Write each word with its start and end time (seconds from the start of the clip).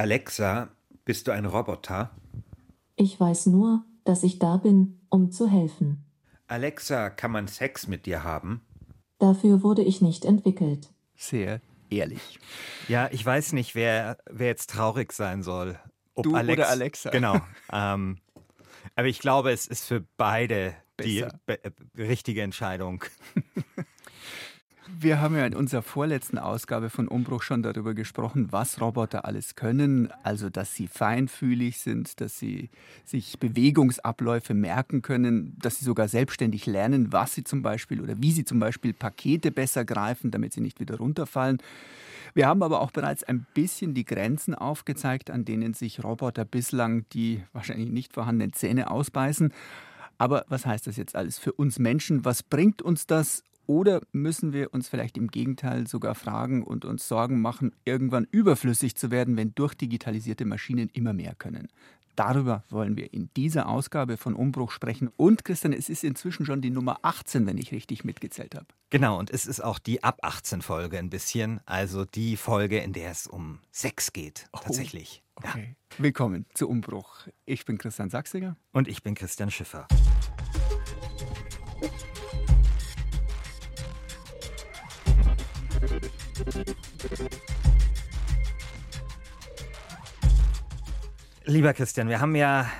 Alexa, 0.00 0.70
bist 1.04 1.26
du 1.26 1.30
ein 1.30 1.44
Roboter? 1.44 2.10
Ich 2.96 3.20
weiß 3.20 3.48
nur, 3.48 3.84
dass 4.04 4.22
ich 4.22 4.38
da 4.38 4.56
bin, 4.56 4.98
um 5.10 5.30
zu 5.30 5.46
helfen. 5.46 6.06
Alexa, 6.46 7.10
kann 7.10 7.30
man 7.30 7.48
Sex 7.48 7.86
mit 7.86 8.06
dir 8.06 8.24
haben? 8.24 8.62
Dafür 9.18 9.62
wurde 9.62 9.82
ich 9.82 10.00
nicht 10.00 10.24
entwickelt. 10.24 10.88
Sehr 11.16 11.60
ehrlich. 11.90 12.40
Ja, 12.88 13.10
ich 13.12 13.26
weiß 13.26 13.52
nicht, 13.52 13.74
wer, 13.74 14.16
wer 14.30 14.46
jetzt 14.46 14.70
traurig 14.70 15.12
sein 15.12 15.42
soll. 15.42 15.78
Ob 16.14 16.24
du 16.24 16.34
Alex, 16.34 16.58
oder 16.58 16.70
Alexa. 16.70 17.10
Genau. 17.10 17.38
ähm, 17.70 18.16
aber 18.96 19.06
ich 19.06 19.18
glaube, 19.18 19.50
es 19.52 19.66
ist 19.66 19.84
für 19.84 20.02
beide 20.16 20.74
Besser. 20.96 21.38
die 21.46 22.00
richtige 22.02 22.40
Entscheidung. 22.40 23.04
Wir 24.98 25.20
haben 25.20 25.36
ja 25.36 25.46
in 25.46 25.54
unserer 25.54 25.82
vorletzten 25.82 26.38
Ausgabe 26.38 26.90
von 26.90 27.08
Umbruch 27.08 27.42
schon 27.42 27.62
darüber 27.62 27.94
gesprochen, 27.94 28.48
was 28.50 28.80
Roboter 28.80 29.24
alles 29.24 29.54
können. 29.54 30.12
Also, 30.22 30.50
dass 30.50 30.74
sie 30.74 30.88
feinfühlig 30.88 31.78
sind, 31.78 32.20
dass 32.20 32.38
sie 32.38 32.70
sich 33.04 33.38
Bewegungsabläufe 33.38 34.54
merken 34.54 35.02
können, 35.02 35.56
dass 35.58 35.78
sie 35.78 35.84
sogar 35.84 36.08
selbstständig 36.08 36.66
lernen, 36.66 37.12
was 37.12 37.34
sie 37.34 37.44
zum 37.44 37.62
Beispiel 37.62 38.00
oder 38.00 38.20
wie 38.20 38.32
sie 38.32 38.44
zum 38.44 38.58
Beispiel 38.60 38.92
Pakete 38.92 39.50
besser 39.50 39.84
greifen, 39.84 40.30
damit 40.30 40.52
sie 40.52 40.60
nicht 40.60 40.80
wieder 40.80 40.98
runterfallen. 40.98 41.58
Wir 42.34 42.46
haben 42.46 42.62
aber 42.62 42.80
auch 42.80 42.90
bereits 42.90 43.24
ein 43.24 43.46
bisschen 43.54 43.94
die 43.94 44.04
Grenzen 44.04 44.54
aufgezeigt, 44.54 45.30
an 45.30 45.44
denen 45.44 45.74
sich 45.74 46.04
Roboter 46.04 46.44
bislang 46.44 47.04
die 47.12 47.42
wahrscheinlich 47.52 47.90
nicht 47.90 48.12
vorhandenen 48.12 48.52
Zähne 48.52 48.90
ausbeißen. 48.90 49.52
Aber 50.18 50.44
was 50.48 50.66
heißt 50.66 50.86
das 50.86 50.96
jetzt 50.96 51.16
alles 51.16 51.38
für 51.38 51.52
uns 51.52 51.78
Menschen? 51.78 52.24
Was 52.24 52.42
bringt 52.42 52.82
uns 52.82 53.06
das 53.06 53.42
oder 53.66 54.00
müssen 54.12 54.52
wir 54.52 54.72
uns 54.74 54.88
vielleicht 54.88 55.16
im 55.16 55.28
Gegenteil 55.28 55.86
sogar 55.86 56.14
fragen 56.14 56.62
und 56.62 56.84
uns 56.84 57.06
Sorgen 57.06 57.40
machen, 57.40 57.72
irgendwann 57.84 58.26
überflüssig 58.30 58.96
zu 58.96 59.10
werden, 59.10 59.36
wenn 59.36 59.54
durchdigitalisierte 59.54 60.44
Maschinen 60.44 60.88
immer 60.92 61.12
mehr 61.12 61.34
können? 61.34 61.68
Darüber 62.16 62.64
wollen 62.68 62.98
wir 62.98 63.14
in 63.14 63.30
dieser 63.34 63.66
Ausgabe 63.66 64.18
von 64.18 64.34
Umbruch 64.34 64.72
sprechen. 64.72 65.08
Und 65.16 65.44
Christian, 65.44 65.72
es 65.72 65.88
ist 65.88 66.04
inzwischen 66.04 66.44
schon 66.44 66.60
die 66.60 66.68
Nummer 66.68 66.98
18, 67.00 67.46
wenn 67.46 67.56
ich 67.56 67.72
richtig 67.72 68.04
mitgezählt 68.04 68.54
habe. 68.54 68.66
Genau, 68.90 69.18
und 69.18 69.30
es 69.30 69.46
ist 69.46 69.64
auch 69.64 69.78
die 69.78 70.02
ab 70.02 70.18
18 70.20 70.60
Folge 70.60 70.98
ein 70.98 71.08
bisschen. 71.08 71.60
Also 71.64 72.04
die 72.04 72.36
Folge, 72.36 72.78
in 72.78 72.92
der 72.92 73.10
es 73.10 73.26
um 73.26 73.60
Sex 73.70 74.12
geht, 74.12 74.48
oh, 74.52 74.58
tatsächlich. 74.62 75.22
Okay. 75.36 75.76
Ja. 75.96 76.02
Willkommen 76.02 76.44
zu 76.52 76.68
Umbruch. 76.68 77.26
Ich 77.46 77.64
bin 77.64 77.78
Christian 77.78 78.10
Sachsiger. 78.10 78.56
Und 78.72 78.88
ich 78.88 79.02
bin 79.02 79.14
Christian 79.14 79.50
Schiffer. 79.50 79.88
Lieber 91.44 91.74
Christian, 91.74 92.08
wir 92.08 92.20
haben 92.20 92.36
ja 92.36 92.70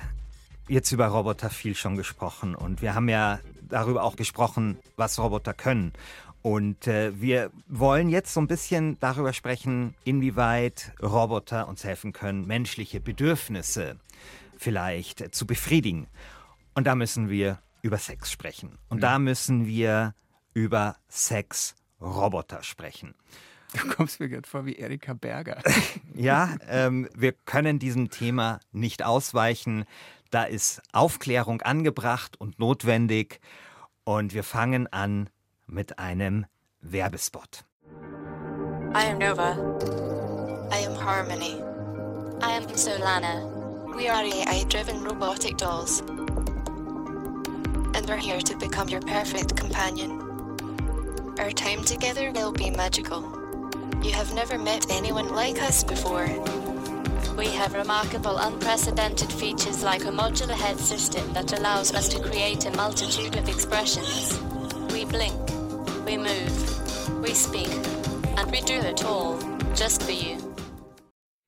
jetzt 0.67 0.91
über 0.91 1.07
Roboter 1.07 1.49
viel 1.49 1.75
schon 1.75 1.97
gesprochen 1.97 2.55
und 2.55 2.81
wir 2.81 2.95
haben 2.95 3.09
ja 3.09 3.39
darüber 3.61 4.03
auch 4.03 4.15
gesprochen, 4.15 4.77
was 4.95 5.19
Roboter 5.19 5.53
können. 5.53 5.93
Und 6.41 6.87
äh, 6.87 7.19
wir 7.19 7.51
wollen 7.67 8.09
jetzt 8.09 8.33
so 8.33 8.39
ein 8.39 8.47
bisschen 8.47 8.99
darüber 8.99 9.33
sprechen, 9.33 9.93
inwieweit 10.05 10.93
Roboter 11.01 11.67
uns 11.67 11.83
helfen 11.83 12.13
können, 12.13 12.47
menschliche 12.47 12.99
Bedürfnisse 12.99 13.97
vielleicht 14.57 15.35
zu 15.35 15.45
befriedigen. 15.45 16.07
Und 16.73 16.87
da 16.87 16.95
müssen 16.95 17.29
wir 17.29 17.59
über 17.81 17.97
Sex 17.97 18.31
sprechen. 18.31 18.77
Und 18.89 18.97
mhm. 18.97 19.01
da 19.01 19.19
müssen 19.19 19.67
wir 19.67 20.15
über 20.53 20.95
Sex-Roboter 21.09 22.63
sprechen. 22.63 23.15
Du 23.81 23.87
kommst 23.87 24.19
mir 24.19 24.29
gerade 24.29 24.47
vor 24.47 24.65
wie 24.65 24.75
Erika 24.75 25.13
Berger. 25.13 25.61
ja, 26.13 26.55
ähm, 26.67 27.07
wir 27.15 27.31
können 27.31 27.79
diesem 27.79 28.09
Thema 28.09 28.59
nicht 28.71 29.03
ausweichen. 29.03 29.85
Da 30.29 30.43
ist 30.43 30.81
Aufklärung 30.91 31.61
angebracht 31.61 32.39
und 32.39 32.59
notwendig. 32.59 33.39
Und 34.03 34.33
wir 34.33 34.43
fangen 34.43 34.87
an 34.91 35.29
mit 35.67 35.99
einem 35.99 36.45
Werbespot. 36.81 37.63
I 38.93 39.11
am 39.11 39.19
Nova. 39.19 39.55
I 40.71 40.85
am 40.85 40.95
Harmony. 40.95 41.61
I 42.41 42.57
am 42.57 42.65
Solana. 42.75 43.61
We 43.95 44.09
are 44.09 44.23
AI-driven 44.23 45.03
robotic 45.03 45.57
dolls. 45.57 46.01
And 47.93 48.07
we're 48.07 48.17
here 48.17 48.41
to 48.41 48.57
become 48.57 48.89
your 48.89 49.01
perfect 49.01 49.55
companion. 49.55 50.19
Our 51.39 51.51
time 51.51 51.83
together 51.83 52.31
will 52.31 52.51
be 52.51 52.69
magical. 52.71 53.40
You 54.03 54.11
have 54.13 54.33
never 54.33 54.57
met 54.57 54.89
anyone 54.89 55.29
like 55.29 55.61
us 55.61 55.83
before. 55.83 56.27
We 57.37 57.47
have 57.47 57.73
remarkable, 57.73 58.37
unprecedented 58.37 59.31
features 59.31 59.83
like 59.83 60.05
a 60.05 60.11
modular 60.11 60.55
head 60.55 60.79
system 60.79 61.33
that 61.33 61.53
allows 61.57 61.93
us 61.93 62.09
to 62.09 62.19
create 62.19 62.65
a 62.65 62.71
multitude 62.71 63.35
of 63.35 63.47
expressions. 63.47 64.39
We 64.91 65.05
blink, 65.05 65.39
we 66.05 66.17
move, 66.17 67.21
we 67.21 67.33
speak, 67.33 67.69
and 68.37 68.51
we 68.51 68.61
do 68.61 68.75
it 68.75 69.03
all 69.05 69.37
just 69.75 70.03
for 70.03 70.11
you. 70.11 70.37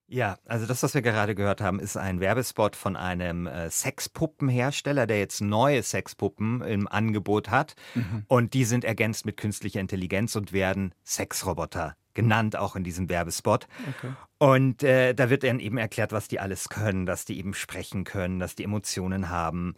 Ja, 0.07 0.37
also 0.45 0.67
das, 0.67 0.83
was 0.83 0.93
wir 0.93 1.01
gerade 1.01 1.33
gehört 1.33 1.59
haben, 1.59 1.79
ist 1.79 1.97
ein 1.97 2.19
Werbespot 2.19 2.75
von 2.75 2.95
einem 2.95 3.47
äh, 3.47 3.71
Sexpuppenhersteller, 3.71 5.07
der 5.07 5.17
jetzt 5.17 5.41
neue 5.41 5.81
Sexpuppen 5.81 6.61
im 6.61 6.87
Angebot 6.87 7.49
hat. 7.49 7.73
Mhm. 7.95 8.23
Und 8.27 8.53
die 8.53 8.65
sind 8.65 8.85
ergänzt 8.85 9.25
mit 9.25 9.37
künstlicher 9.37 9.79
Intelligenz 9.79 10.35
und 10.35 10.53
werden 10.53 10.93
Sexroboter 11.03 11.95
genannt, 12.13 12.56
auch 12.56 12.75
in 12.75 12.84
diesem 12.84 13.09
Werbespot. 13.09 13.68
Okay. 13.97 14.13
Und 14.38 14.84
äh, 14.84 15.13
da 15.13 15.29
wird 15.29 15.44
dann 15.44 15.59
eben 15.59 15.78
erklärt, 15.78 16.12
was 16.12 16.28
die 16.28 16.40
alles 16.40 16.69
können, 16.69 17.06
dass 17.06 17.25
die 17.25 17.38
eben 17.38 17.53
sprechen 17.53 18.03
können, 18.03 18.40
dass 18.40 18.56
die 18.56 18.63
Emotionen 18.63 19.29
haben. 19.29 19.75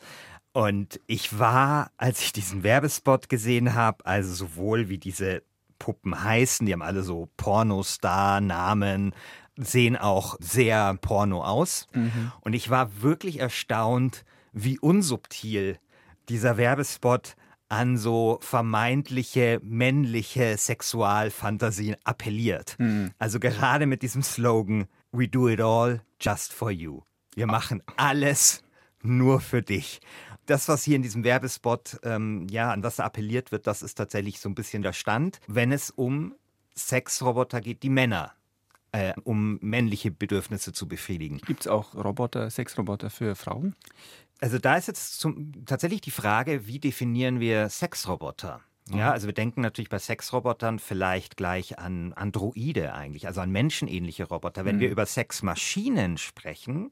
Und 0.53 1.01
ich 1.07 1.38
war, 1.38 1.91
als 1.97 2.22
ich 2.22 2.31
diesen 2.31 2.63
Werbespot 2.63 3.29
gesehen 3.29 3.73
habe, 3.75 4.06
also 4.06 4.34
sowohl 4.34 4.90
wie 4.90 4.97
diese 4.97 5.44
Puppen 5.79 6.23
heißen, 6.23 6.66
die 6.66 6.73
haben 6.73 6.81
alle 6.81 7.03
so 7.03 7.29
Pornostar-Namen, 7.38 9.13
sehen 9.57 9.97
auch 9.97 10.38
sehr 10.40 10.96
porno 11.02 11.44
aus. 11.44 11.88
Mhm. 11.94 12.31
Und 12.41 12.53
ich 12.53 12.69
war 12.69 13.02
wirklich 13.02 13.40
erstaunt, 13.40 14.25
wie 14.53 14.79
unsubtil 14.79 15.78
dieser 16.29 16.57
Werbespot 16.57 17.35
an 17.69 17.97
so 17.97 18.39
vermeintliche 18.41 19.59
männliche 19.63 20.57
Sexualfantasien 20.57 21.95
appelliert. 22.03 22.75
Mhm. 22.77 23.11
Also 23.17 23.39
gerade 23.39 23.85
mit 23.85 24.01
diesem 24.01 24.23
Slogan 24.23 24.85
We 25.11 25.27
do 25.27 25.47
it 25.49 25.61
all 25.61 26.01
just 26.19 26.51
for 26.51 26.71
you. 26.71 27.01
Wir 27.35 27.47
machen 27.47 27.81
alles 27.97 28.61
nur 29.01 29.39
für 29.39 29.61
dich. 29.61 30.01
Das, 30.45 30.67
was 30.67 30.83
hier 30.83 30.95
in 30.95 31.01
diesem 31.01 31.23
Werbespot, 31.23 31.99
ähm, 32.03 32.47
ja, 32.49 32.71
an 32.71 32.83
was 32.83 32.99
appelliert 32.99 33.51
wird, 33.51 33.65
das 33.65 33.81
ist 33.81 33.95
tatsächlich 33.95 34.39
so 34.39 34.49
ein 34.49 34.55
bisschen 34.55 34.83
der 34.83 34.93
Stand, 34.93 35.39
wenn 35.47 35.71
es 35.71 35.89
um 35.89 36.35
Sexroboter 36.77 37.61
geht, 37.61 37.81
die 37.83 37.89
Männer 37.89 38.34
äh, 38.95 39.13
um 39.23 39.57
männliche 39.61 40.09
Bedürfnisse 40.09 40.72
zu 40.72 40.88
befriedigen. 40.88 41.39
Gibt 41.39 41.61
es 41.61 41.67
auch 41.67 41.95
Roboter, 41.95 42.50
Sexroboter 42.50 43.09
für 43.09 43.35
Frauen? 43.35 43.75
Also 44.39 44.57
da 44.57 44.78
ist 44.78 44.88
jetzt 44.88 45.19
zum, 45.19 45.66
tatsächlich 45.66 46.01
die 46.01 46.11
Frage, 46.11 46.66
wie 46.67 46.79
definieren 46.79 47.39
wir 47.39 47.69
Sexroboter? 47.69 48.61
Ja, 48.91 49.07
mhm. 49.07 49.11
also 49.13 49.28
wir 49.28 49.34
denken 49.34 49.61
natürlich 49.61 49.89
bei 49.89 49.97
Sexrobotern 49.97 50.78
vielleicht 50.78 51.38
gleich 51.38 51.79
an 51.79 52.13
Androide 52.13 52.94
eigentlich, 52.94 53.25
also 53.25 53.41
an 53.41 53.50
menschenähnliche 53.50 54.25
Roboter. 54.25 54.63
Wenn 54.63 54.75
mhm. 54.75 54.81
wir 54.81 54.89
über 54.91 55.07
Sexmaschinen 55.07 56.17
sprechen, 56.17 56.91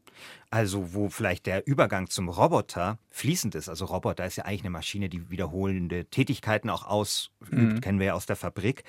also 0.49 0.93
wo 0.93 1.09
vielleicht 1.09 1.45
der 1.45 1.67
Übergang 1.67 2.09
zum 2.09 2.29
Roboter 2.29 2.97
fließend 3.11 3.53
ist, 3.53 3.69
also 3.69 3.85
Roboter 3.85 4.25
ist 4.25 4.37
ja 4.37 4.45
eigentlich 4.45 4.61
eine 4.61 4.71
Maschine, 4.71 5.07
die 5.07 5.29
wiederholende 5.29 6.05
Tätigkeiten 6.05 6.71
auch 6.71 6.85
ausübt, 6.85 7.51
mhm. 7.51 7.81
kennen 7.81 7.99
wir 7.99 8.07
ja 8.07 8.13
aus 8.13 8.25
der 8.25 8.37
Fabrik, 8.37 8.83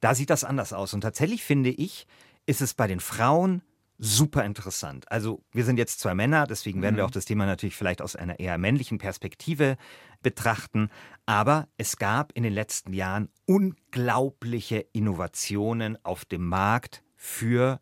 da 0.00 0.16
sieht 0.16 0.30
das 0.30 0.42
anders 0.42 0.72
aus. 0.72 0.94
Und 0.94 1.02
tatsächlich 1.02 1.44
finde 1.44 1.70
ich, 1.70 2.08
ist 2.48 2.62
es 2.62 2.72
bei 2.72 2.86
den 2.86 3.00
Frauen 3.00 3.62
super 3.98 4.44
interessant. 4.44 5.10
Also 5.10 5.44
wir 5.52 5.64
sind 5.64 5.76
jetzt 5.76 6.00
zwei 6.00 6.14
Männer, 6.14 6.46
deswegen 6.46 6.80
werden 6.80 6.94
mhm. 6.94 6.98
wir 6.98 7.04
auch 7.04 7.10
das 7.10 7.26
Thema 7.26 7.44
natürlich 7.44 7.76
vielleicht 7.76 8.00
aus 8.00 8.16
einer 8.16 8.38
eher 8.38 8.56
männlichen 8.56 8.98
Perspektive 8.98 9.76
betrachten. 10.22 10.88
Aber 11.26 11.68
es 11.76 11.98
gab 11.98 12.32
in 12.32 12.44
den 12.44 12.54
letzten 12.54 12.94
Jahren 12.94 13.28
unglaubliche 13.44 14.78
Innovationen 14.92 16.02
auf 16.04 16.24
dem 16.24 16.46
Markt 16.46 17.02
für 17.16 17.80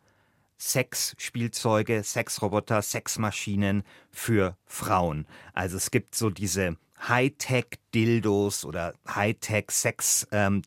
Sexspielzeuge, 0.58 2.02
Sexroboter, 2.02 2.82
Sexmaschinen 2.82 3.84
für 4.10 4.56
Frauen. 4.64 5.26
Also 5.52 5.76
es 5.76 5.90
gibt 5.90 6.14
so 6.14 6.30
diese 6.30 6.76
Hightech-Dildos 7.00 8.64
oder 8.64 8.94
Hightech-Sex-Toys, 9.08 10.30
ähm, 10.32 10.62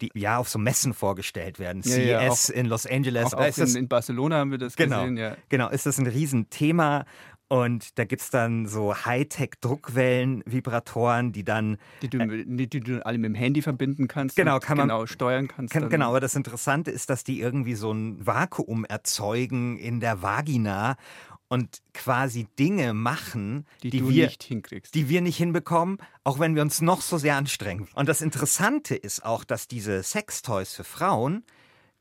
die 0.00 0.10
ja 0.14 0.38
auf 0.38 0.48
so 0.48 0.58
Messen 0.58 0.94
vorgestellt 0.94 1.58
werden. 1.58 1.82
Ja, 1.84 2.30
CES 2.30 2.48
ja, 2.48 2.54
in 2.54 2.66
Los 2.66 2.86
Angeles. 2.86 3.34
Auch, 3.34 3.40
auch 3.40 3.58
in, 3.58 3.76
in, 3.76 3.88
Barcelona 3.88 4.36
haben 4.36 4.50
wir 4.50 4.58
das 4.58 4.76
genau, 4.76 5.00
gesehen. 5.00 5.16
Ja. 5.16 5.36
Genau, 5.48 5.70
ist 5.70 5.86
das 5.86 5.98
ein 5.98 6.06
Riesenthema. 6.06 7.04
Und 7.52 7.98
da 7.98 8.06
gibt 8.06 8.22
es 8.22 8.30
dann 8.30 8.66
so 8.66 8.94
Hightech-Druckwellen-Vibratoren, 8.94 11.32
die 11.32 11.44
dann. 11.44 11.76
Die 12.00 12.08
du, 12.08 12.18
äh, 12.18 12.46
die, 12.46 12.66
die, 12.66 12.80
du 12.80 13.04
alle 13.04 13.18
mit 13.18 13.28
dem 13.28 13.34
Handy 13.34 13.60
verbinden 13.60 14.08
kannst. 14.08 14.36
Genau, 14.36 14.58
kann 14.58 14.78
man. 14.78 14.88
Genau, 14.88 15.04
steuern 15.04 15.48
kannst. 15.48 15.74
Kann, 15.74 15.90
genau, 15.90 16.08
aber 16.08 16.20
das 16.20 16.34
Interessante 16.34 16.90
ist, 16.90 17.10
dass 17.10 17.24
die 17.24 17.40
irgendwie 17.40 17.74
so 17.74 17.92
ein 17.92 18.26
Vakuum 18.26 18.86
erzeugen 18.86 19.76
in 19.76 20.00
der 20.00 20.22
Vagina 20.22 20.96
und 21.52 21.82
quasi 21.92 22.46
Dinge 22.58 22.94
machen, 22.94 23.66
die, 23.82 23.90
die 23.90 24.08
wir 24.08 24.24
nicht 24.24 24.42
hinkriegst. 24.42 24.94
die 24.94 25.10
wir 25.10 25.20
nicht 25.20 25.36
hinbekommen, 25.36 25.98
auch 26.24 26.38
wenn 26.38 26.54
wir 26.54 26.62
uns 26.62 26.80
noch 26.80 27.02
so 27.02 27.18
sehr 27.18 27.36
anstrengen. 27.36 27.88
Und 27.94 28.08
das 28.08 28.22
Interessante 28.22 28.94
ist 28.94 29.22
auch, 29.22 29.44
dass 29.44 29.68
diese 29.68 30.02
Sextoys 30.02 30.72
für 30.72 30.84
Frauen 30.84 31.44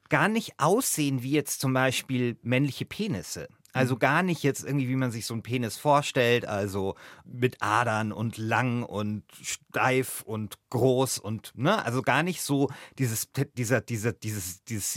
gar 0.07 0.29
nicht 0.29 0.53
aussehen 0.57 1.21
wie 1.21 1.31
jetzt 1.31 1.59
zum 1.59 1.73
Beispiel 1.73 2.37
männliche 2.43 2.85
Penisse. 2.85 3.49
Also 3.73 3.97
gar 3.97 4.23
nicht 4.23 4.41
jetzt 4.41 4.63
irgendwie, 4.63 4.87
wie 4.87 4.95
man 4.95 5.11
sich 5.11 5.25
so 5.25 5.33
einen 5.33 5.43
Penis 5.43 5.75
vorstellt, 5.75 6.45
also 6.45 6.95
mit 7.25 7.61
Adern 7.61 8.13
und 8.13 8.37
lang 8.37 8.83
und 8.83 9.23
steif 9.41 10.21
und 10.21 10.55
groß 10.69 11.19
und, 11.19 11.51
ne, 11.57 11.83
also 11.85 12.01
gar 12.01 12.23
nicht 12.23 12.41
so 12.41 12.69
dieses, 12.97 13.29
dieser, 13.57 13.81
dieser, 13.81 14.13
dieses, 14.13 14.63
dieses 14.63 14.93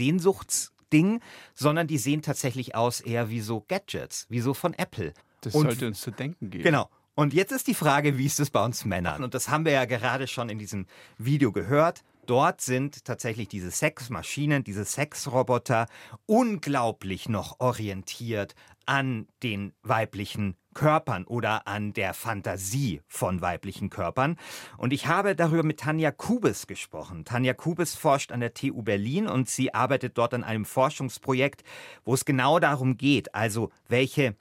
Sehnsuchtsding, 0.95 1.21
sondern 1.55 1.87
die 1.87 1.99
sehen 1.99 2.23
tatsächlich 2.23 2.75
aus 2.75 3.01
eher 3.01 3.29
wie 3.31 3.41
so 3.41 3.65
Gadgets, 3.67 4.27
wie 4.29 4.41
so 4.41 4.55
von 4.55 4.75
Apple. 4.75 5.13
Das 5.41 5.55
Und- 5.55 5.67
sollte 5.67 5.87
uns 5.87 6.01
zu 6.01 6.11
denken 6.11 6.51
geben. 6.51 6.65
Genau. 6.65 6.89
Und 7.17 7.33
jetzt 7.33 7.53
ist 7.53 7.69
die 7.69 7.75
Frage, 7.75 8.19
wie 8.19 8.27
ist 8.27 8.41
es 8.41 8.51
bei 8.51 8.65
uns 8.65 8.85
Männern? 8.85 9.23
Und 9.23 9.35
das 9.35 9.49
haben 9.49 9.65
wir 9.65 9.73
ja 9.73 9.85
gerade 9.85 10.27
schon 10.27 10.49
in 10.49 10.59
diesem 10.59 10.87
Video 11.17 11.53
gehört. 11.53 12.03
Dort 12.27 12.61
sind 12.61 13.05
tatsächlich 13.05 13.47
diese 13.49 13.71
Sexmaschinen, 13.71 14.65
diese 14.65 14.85
Sexroboter 14.85 15.87
unglaublich 16.27 17.29
noch 17.29 17.61
orientiert 17.61 18.55
an 18.87 19.29
den 19.43 19.75
weiblichen 19.83 20.57
Körpern 20.75 21.25
oder 21.25 21.67
an 21.67 21.93
der 21.93 22.13
Fantasie 22.15 23.01
von 23.07 23.41
weiblichen 23.41 23.91
Körpern. 23.91 24.37
Und 24.77 24.93
ich 24.93 25.07
habe 25.07 25.35
darüber 25.35 25.63
mit 25.63 25.81
Tanja 25.81 26.11
Kubis 26.11 26.67
gesprochen. 26.67 27.25
Tanja 27.25 27.55
Kubis 27.55 27.95
forscht 27.95 28.33
an 28.33 28.41
der 28.41 28.55
TU 28.55 28.83
Berlin 28.83 29.27
und 29.27 29.49
sie 29.49 29.73
arbeitet 29.73 30.19
dort 30.19 30.35
an 30.35 30.45
einem 30.45 30.65
Forschungsprojekt, 30.65 31.65
wo 32.05 32.15
es 32.15 32.25
genau 32.25 32.59
darum 32.59 32.97
geht, 32.97 33.35
also 33.35 33.71
welche 33.89 34.37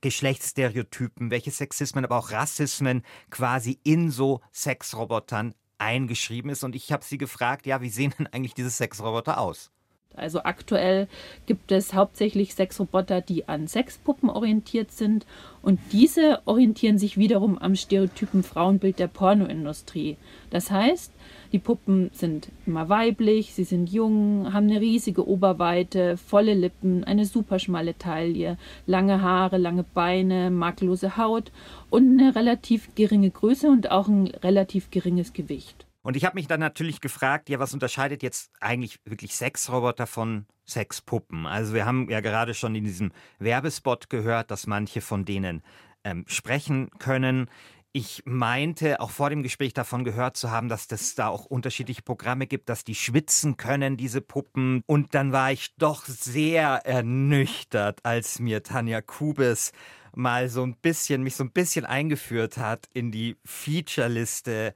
Geschlechtsstereotypen, 0.00 1.30
welche 1.30 1.50
Sexismen, 1.50 2.04
aber 2.04 2.18
auch 2.18 2.30
Rassismen 2.30 3.02
quasi 3.30 3.78
in 3.84 4.10
so 4.10 4.40
Sexrobotern 4.52 5.54
eingeschrieben 5.78 6.50
ist. 6.50 6.64
Und 6.64 6.74
ich 6.74 6.92
habe 6.92 7.04
sie 7.04 7.18
gefragt, 7.18 7.66
ja, 7.66 7.80
wie 7.80 7.90
sehen 7.90 8.14
denn 8.18 8.26
eigentlich 8.26 8.54
diese 8.54 8.70
Sexroboter 8.70 9.38
aus? 9.38 9.70
Also 10.16 10.42
aktuell 10.44 11.08
gibt 11.46 11.72
es 11.72 11.94
hauptsächlich 11.94 12.54
Sexroboter, 12.54 13.20
die 13.20 13.48
an 13.48 13.66
Sexpuppen 13.66 14.30
orientiert 14.30 14.92
sind 14.92 15.26
und 15.62 15.80
diese 15.92 16.40
orientieren 16.44 16.98
sich 16.98 17.16
wiederum 17.16 17.58
am 17.58 17.74
stereotypen 17.74 18.42
Frauenbild 18.42 18.98
der 18.98 19.08
Pornoindustrie. 19.08 20.16
Das 20.50 20.70
heißt, 20.70 21.12
die 21.52 21.58
Puppen 21.58 22.10
sind 22.12 22.48
immer 22.66 22.88
weiblich, 22.88 23.54
sie 23.54 23.64
sind 23.64 23.90
jung, 23.90 24.52
haben 24.52 24.68
eine 24.68 24.80
riesige 24.80 25.26
Oberweite, 25.26 26.16
volle 26.16 26.54
Lippen, 26.54 27.04
eine 27.04 27.24
superschmale 27.24 27.96
Taille, 27.96 28.58
lange 28.86 29.22
Haare, 29.22 29.56
lange 29.56 29.84
Beine, 29.84 30.50
makellose 30.50 31.16
Haut 31.16 31.52
und 31.90 32.20
eine 32.20 32.34
relativ 32.34 32.94
geringe 32.94 33.30
Größe 33.30 33.68
und 33.68 33.90
auch 33.90 34.08
ein 34.08 34.26
relativ 34.42 34.90
geringes 34.90 35.32
Gewicht. 35.32 35.83
Und 36.04 36.16
ich 36.16 36.26
habe 36.26 36.34
mich 36.34 36.46
dann 36.46 36.60
natürlich 36.60 37.00
gefragt, 37.00 37.48
ja, 37.48 37.58
was 37.58 37.72
unterscheidet 37.72 38.22
jetzt 38.22 38.50
eigentlich 38.60 39.00
wirklich 39.06 39.34
Sexroboter 39.34 40.06
von 40.06 40.44
Sexpuppen? 40.68 41.46
Also 41.46 41.72
wir 41.72 41.86
haben 41.86 42.10
ja 42.10 42.20
gerade 42.20 42.52
schon 42.52 42.74
in 42.74 42.84
diesem 42.84 43.10
Werbespot 43.38 44.10
gehört, 44.10 44.50
dass 44.50 44.66
manche 44.66 45.00
von 45.00 45.24
denen 45.24 45.62
ähm, 46.04 46.26
sprechen 46.28 46.90
können. 46.98 47.48
Ich 47.92 48.22
meinte 48.26 49.00
auch 49.00 49.10
vor 49.10 49.30
dem 49.30 49.42
Gespräch 49.42 49.72
davon 49.72 50.04
gehört 50.04 50.36
zu 50.36 50.50
haben, 50.50 50.68
dass 50.68 50.88
das 50.88 51.14
da 51.14 51.28
auch 51.28 51.46
unterschiedliche 51.46 52.02
Programme 52.02 52.46
gibt, 52.46 52.68
dass 52.68 52.84
die 52.84 52.94
schwitzen 52.94 53.56
können, 53.56 53.96
diese 53.96 54.20
Puppen. 54.20 54.82
Und 54.84 55.14
dann 55.14 55.32
war 55.32 55.52
ich 55.52 55.74
doch 55.76 56.04
sehr 56.04 56.82
ernüchtert, 56.84 58.00
als 58.04 58.40
mir 58.40 58.62
Tanja 58.62 59.00
Kubis 59.00 59.72
mal 60.14 60.50
so 60.50 60.64
ein 60.64 60.76
bisschen, 60.76 61.22
mich 61.22 61.36
so 61.36 61.44
ein 61.44 61.52
bisschen 61.52 61.86
eingeführt 61.86 62.58
hat 62.58 62.90
in 62.92 63.10
die 63.10 63.38
Featureliste 63.46 64.74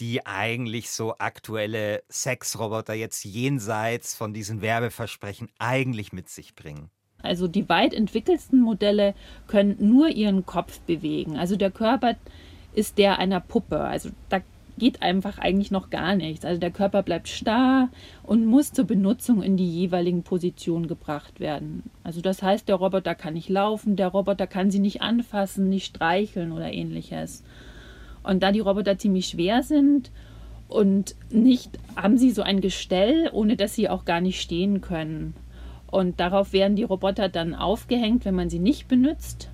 die 0.00 0.26
eigentlich 0.26 0.90
so 0.90 1.14
aktuelle 1.18 2.02
Sexroboter 2.10 2.94
jetzt 2.94 3.24
jenseits 3.24 4.14
von 4.14 4.32
diesen 4.34 4.60
Werbeversprechen 4.60 5.48
eigentlich 5.58 6.12
mit 6.12 6.28
sich 6.28 6.54
bringen. 6.54 6.90
Also 7.22 7.48
die 7.48 7.68
weit 7.68 7.94
entwickelsten 7.94 8.60
Modelle 8.60 9.14
können 9.46 9.76
nur 9.78 10.08
ihren 10.08 10.44
Kopf 10.44 10.80
bewegen. 10.80 11.36
Also 11.36 11.56
der 11.56 11.70
Körper 11.70 12.16
ist 12.74 12.98
der 12.98 13.18
einer 13.18 13.40
Puppe. 13.40 13.80
Also 13.80 14.10
da 14.28 14.40
geht 14.76 15.02
einfach 15.02 15.38
eigentlich 15.38 15.70
noch 15.70 15.90
gar 15.90 16.16
nichts. 16.16 16.44
Also 16.44 16.60
der 16.60 16.70
Körper 16.70 17.02
bleibt 17.02 17.28
starr 17.28 17.88
und 18.22 18.46
muss 18.46 18.72
zur 18.72 18.84
Benutzung 18.84 19.42
in 19.42 19.56
die 19.56 19.68
jeweiligen 19.68 20.22
Positionen 20.22 20.86
gebracht 20.86 21.40
werden. 21.40 21.84
Also 22.02 22.20
das 22.20 22.42
heißt, 22.42 22.68
der 22.68 22.76
Roboter 22.76 23.14
kann 23.14 23.34
nicht 23.34 23.48
laufen, 23.48 23.96
der 23.96 24.08
Roboter 24.08 24.46
kann 24.46 24.70
sie 24.70 24.80
nicht 24.80 25.02
anfassen, 25.02 25.68
nicht 25.68 25.86
streicheln 25.86 26.52
oder 26.52 26.72
ähnliches. 26.72 27.42
Und 28.24 28.42
da 28.42 28.50
die 28.50 28.60
Roboter 28.60 28.98
ziemlich 28.98 29.26
schwer 29.26 29.62
sind 29.62 30.10
und 30.68 31.14
nicht, 31.30 31.78
haben 31.94 32.18
sie 32.18 32.30
so 32.30 32.42
ein 32.42 32.60
Gestell, 32.60 33.30
ohne 33.32 33.56
dass 33.56 33.74
sie 33.74 33.88
auch 33.88 34.04
gar 34.04 34.20
nicht 34.20 34.40
stehen 34.40 34.80
können. 34.80 35.34
Und 35.86 36.18
darauf 36.18 36.52
werden 36.52 36.74
die 36.74 36.82
Roboter 36.82 37.28
dann 37.28 37.54
aufgehängt, 37.54 38.24
wenn 38.24 38.34
man 38.34 38.50
sie 38.50 38.58
nicht 38.58 38.88
benutzt. 38.88 39.48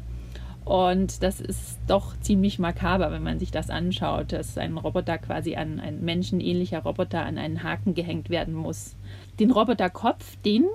Und 0.65 1.23
das 1.23 1.41
ist 1.41 1.79
doch 1.89 2.19
ziemlich 2.21 2.59
makaber, 2.59 3.11
wenn 3.11 3.23
man 3.23 3.39
sich 3.39 3.51
das 3.51 3.71
anschaut, 3.71 4.33
dass 4.33 4.57
ein 4.57 4.79
Roboter 4.79 5.19
quasi 5.19 5.57
an 5.57 5.81
ein 5.81 6.03
menschenähnlicher 6.03 6.81
Roboter 6.81 7.25
an 7.25 7.39
einen 7.39 7.63
Haken 7.63 7.95
gehängt 7.95 8.31
werden 8.31 8.55
muss. 8.55 8.95
Den 9.41 9.51
Roboterkopf, 9.51 10.37
den 10.45 10.67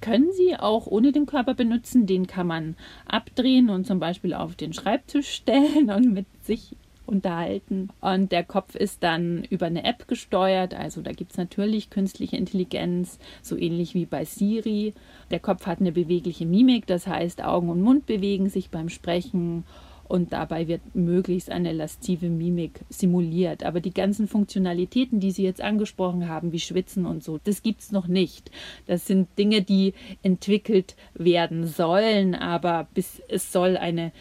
können 0.00 0.30
Sie 0.32 0.54
auch 0.56 0.86
ohne 0.86 1.12
den 1.12 1.26
Körper 1.26 1.54
benutzen. 1.54 2.06
Den 2.06 2.26
kann 2.26 2.46
man 2.46 2.76
abdrehen 3.06 3.70
und 3.70 3.86
zum 3.86 3.98
Beispiel 3.98 4.34
auf 4.34 4.54
den 4.54 4.72
Schreibtisch 4.72 5.28
stellen 5.28 5.90
und 5.90 6.12
mit 6.12 6.26
sich 6.44 6.76
unterhalten. 7.08 7.88
Und 8.00 8.30
der 8.32 8.44
Kopf 8.44 8.74
ist 8.74 9.02
dann 9.02 9.44
über 9.44 9.66
eine 9.66 9.84
App 9.84 10.06
gesteuert. 10.08 10.74
Also 10.74 11.00
da 11.00 11.12
gibt 11.12 11.32
es 11.32 11.38
natürlich 11.38 11.90
künstliche 11.90 12.36
Intelligenz, 12.36 13.18
so 13.42 13.56
ähnlich 13.56 13.94
wie 13.94 14.06
bei 14.06 14.24
Siri. 14.24 14.94
Der 15.30 15.40
Kopf 15.40 15.66
hat 15.66 15.80
eine 15.80 15.92
bewegliche 15.92 16.46
Mimik, 16.46 16.86
das 16.86 17.06
heißt 17.06 17.42
Augen 17.42 17.70
und 17.70 17.80
Mund 17.80 18.06
bewegen 18.06 18.48
sich 18.48 18.70
beim 18.70 18.88
Sprechen 18.88 19.64
und 20.08 20.32
dabei 20.32 20.68
wird 20.68 20.80
möglichst 20.94 21.50
eine 21.50 21.72
lastive 21.72 22.30
Mimik 22.30 22.80
simuliert. 22.88 23.62
Aber 23.62 23.80
die 23.80 23.92
ganzen 23.92 24.26
Funktionalitäten, 24.26 25.20
die 25.20 25.30
Sie 25.30 25.44
jetzt 25.44 25.60
angesprochen 25.60 26.28
haben, 26.28 26.52
wie 26.52 26.60
Schwitzen 26.60 27.04
und 27.06 27.22
so, 27.22 27.38
das 27.44 27.62
gibt 27.62 27.82
es 27.82 27.92
noch 27.92 28.08
nicht. 28.08 28.50
Das 28.86 29.06
sind 29.06 29.28
Dinge, 29.38 29.62
die 29.62 29.92
entwickelt 30.22 30.96
werden 31.14 31.66
sollen, 31.66 32.34
aber 32.34 32.88
bis 32.94 33.22
es 33.28 33.52
soll 33.52 33.76
eine 33.76 34.12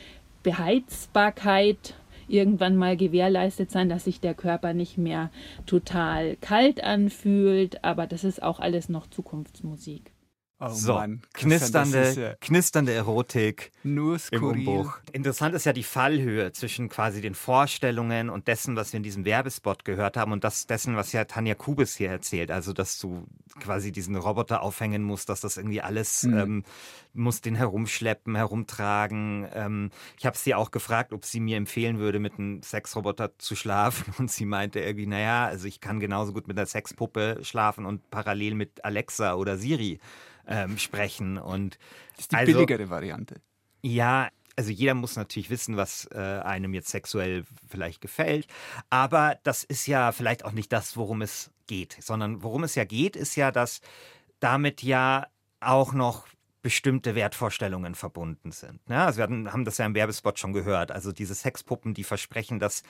Beheizbarkeit 0.44 1.96
irgendwann 2.28 2.76
mal 2.76 2.98
gewährleistet 2.98 3.72
sein, 3.72 3.90
dass 3.90 4.06
sich 4.06 4.20
der 4.20 4.34
Körper 4.34 4.74
nicht 4.74 4.98
mehr 4.98 5.32
total 5.66 6.36
kalt 6.38 6.84
anfühlt, 6.84 7.84
aber 7.84 8.08
das 8.08 8.24
ist 8.24 8.42
auch 8.44 8.60
alles 8.60 8.90
noch 8.90 9.08
Zukunftsmusik. 9.08 10.12
Oh 10.60 10.70
so, 10.70 10.96
Mann, 10.96 11.22
knisternde, 11.34 12.00
ist 12.00 12.18
ja 12.18 12.34
knisternde 12.42 12.92
Erotik 12.92 13.72
nur 13.84 14.14
im 14.14 14.20
skurril. 14.20 14.68
Umbruch. 14.68 14.98
Interessant 15.12 15.54
ist 15.54 15.66
ja 15.66 15.74
die 15.74 15.84
Fallhöhe 15.84 16.52
zwischen 16.52 16.90
quasi 16.90 17.22
den 17.22 17.36
Vorstellungen 17.36 18.32
und 18.32 18.48
dessen, 18.48 18.76
was 18.76 18.92
wir 18.92 18.98
in 18.98 19.04
diesem 19.04 19.24
Werbespot 19.24 19.86
gehört 19.86 20.18
haben 20.18 20.32
und 20.32 20.44
das 20.44 20.66
dessen, 20.66 20.96
was 20.96 21.12
ja 21.12 21.26
Tanja 21.26 21.54
Kubis 21.54 21.96
hier 21.96 22.10
erzählt. 22.10 22.50
Also, 22.50 22.74
dass 22.74 22.98
du 22.98 23.28
quasi 23.60 23.92
diesen 23.92 24.16
Roboter 24.16 24.64
aufhängen 24.64 25.04
musst, 25.04 25.30
dass 25.30 25.42
das 25.42 25.58
irgendwie 25.58 25.82
alles, 25.82 26.24
Mhm. 26.24 26.38
ähm, 26.38 26.64
musst 27.14 27.46
den 27.46 27.56
herumschleppen, 27.56 28.36
herumtragen. 28.36 29.48
Ähm, 29.54 29.92
ich 30.18 30.26
habe 30.26 30.38
sie 30.38 30.56
auch 30.56 30.72
gefragt, 30.72 31.14
ob 31.14 31.26
sie 31.26 31.40
mir 31.40 31.58
empfehlen 31.58 32.00
würde, 32.00 32.20
mit 32.20 32.34
einem 32.40 32.62
Sexroboter 32.64 33.38
zu 33.38 33.56
schlafen 33.56 34.12
und 34.18 34.32
sie 34.32 34.46
meinte 34.46 34.80
irgendwie, 34.80 35.08
naja, 35.08 35.46
also 35.46 35.68
ich 35.68 35.82
kann 35.82 36.00
genauso 36.00 36.34
gut 36.34 36.48
mit 36.48 36.58
einer 36.58 36.66
Sexpuppe 36.68 37.40
schlafen 37.44 37.86
und 37.86 38.10
parallel 38.10 38.56
mit 38.56 38.84
Alexa 38.84 39.36
oder 39.36 39.58
Siri 39.58 40.00
ähm, 40.48 40.77
sprechen 40.77 41.38
und 41.38 41.77
Das 42.16 42.22
ist 42.22 42.32
die 42.32 42.36
Also- 42.38 42.54
billigere 42.54 42.89
Variante. 42.89 43.36
ja, 43.82 44.30
also 44.56 44.72
jeder 44.72 44.96
muss 44.96 45.16
natürlich 45.16 45.51
wissen, 45.51 45.77
was 45.77 46.06
äh, 46.12 46.18
einem 46.18 46.74
jetzt 46.74 46.89
sexuell 46.89 47.44
vielleicht 47.70 48.01
gefällt. 48.01 48.48
Aber 48.89 49.38
das 49.44 49.63
ist 49.63 49.86
ja 49.86 50.12
vielleicht 50.12 50.46
auch 50.46 50.51
nicht 50.51 50.74
das, 50.74 50.98
worum 50.98 51.22
es 51.22 51.51
geht, 51.68 51.96
sondern 52.01 52.42
worum 52.42 52.63
es 52.63 52.74
ja 52.74 52.84
geht, 52.84 53.16
ist 53.16 53.36
ja, 53.36 53.51
dass 53.51 53.82
damit 54.39 54.82
ja 54.82 55.27
auch 55.60 55.94
noch 55.94 56.27
bestimmte 56.63 57.13
Wertvorstellungen 57.13 57.94
verbunden 57.94 58.51
sind. 58.51 58.80
Ja, 58.89 59.06
also 59.06 59.18
wir 59.18 59.24
hatten, 59.24 59.54
haben 59.54 59.63
das 59.63 59.77
ja 59.77 59.86
im 59.86 59.94
Werbespot 59.94 60.39
schon 60.39 60.54
gehört. 60.54 60.92
Also 60.92 61.12
diese 61.12 61.36
Sexpuppen, 61.36 61.94
die 61.94 62.04
versprechen, 62.04 62.58
dass 62.60 62.82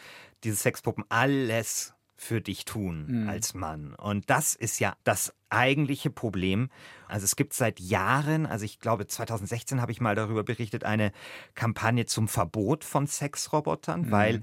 diese 0.46 0.56
Sexpuppen 0.56 1.04
alles 1.10 1.94
für 2.16 2.40
dich 2.42 2.64
tun 2.66 3.24
Mhm. 3.24 3.30
als 3.30 3.54
Mann. 3.54 3.94
Und 3.94 4.30
das 4.30 4.56
ist 4.56 4.80
ja 4.80 4.96
das 5.04 5.34
eigentliche 5.50 6.10
Problem. 6.10 6.70
Also 7.08 7.26
es 7.26 7.36
gibt 7.36 7.54
seit 7.54 7.80
Jahren, 7.80 8.46
also 8.46 8.66
ich 8.66 8.80
glaube 8.80 9.08
2016 9.08 9.82
habe 9.82 9.92
ich 9.92 10.02
mal 10.02 10.16
darüber 10.16 10.44
berichtet, 10.44 10.84
eine 10.84 11.12
Kampagne 11.56 12.06
zum 12.06 12.28
Verbot 12.28 12.84
von 12.84 13.08
Sexrobotern, 13.08 14.02
mhm. 14.02 14.12
weil 14.12 14.42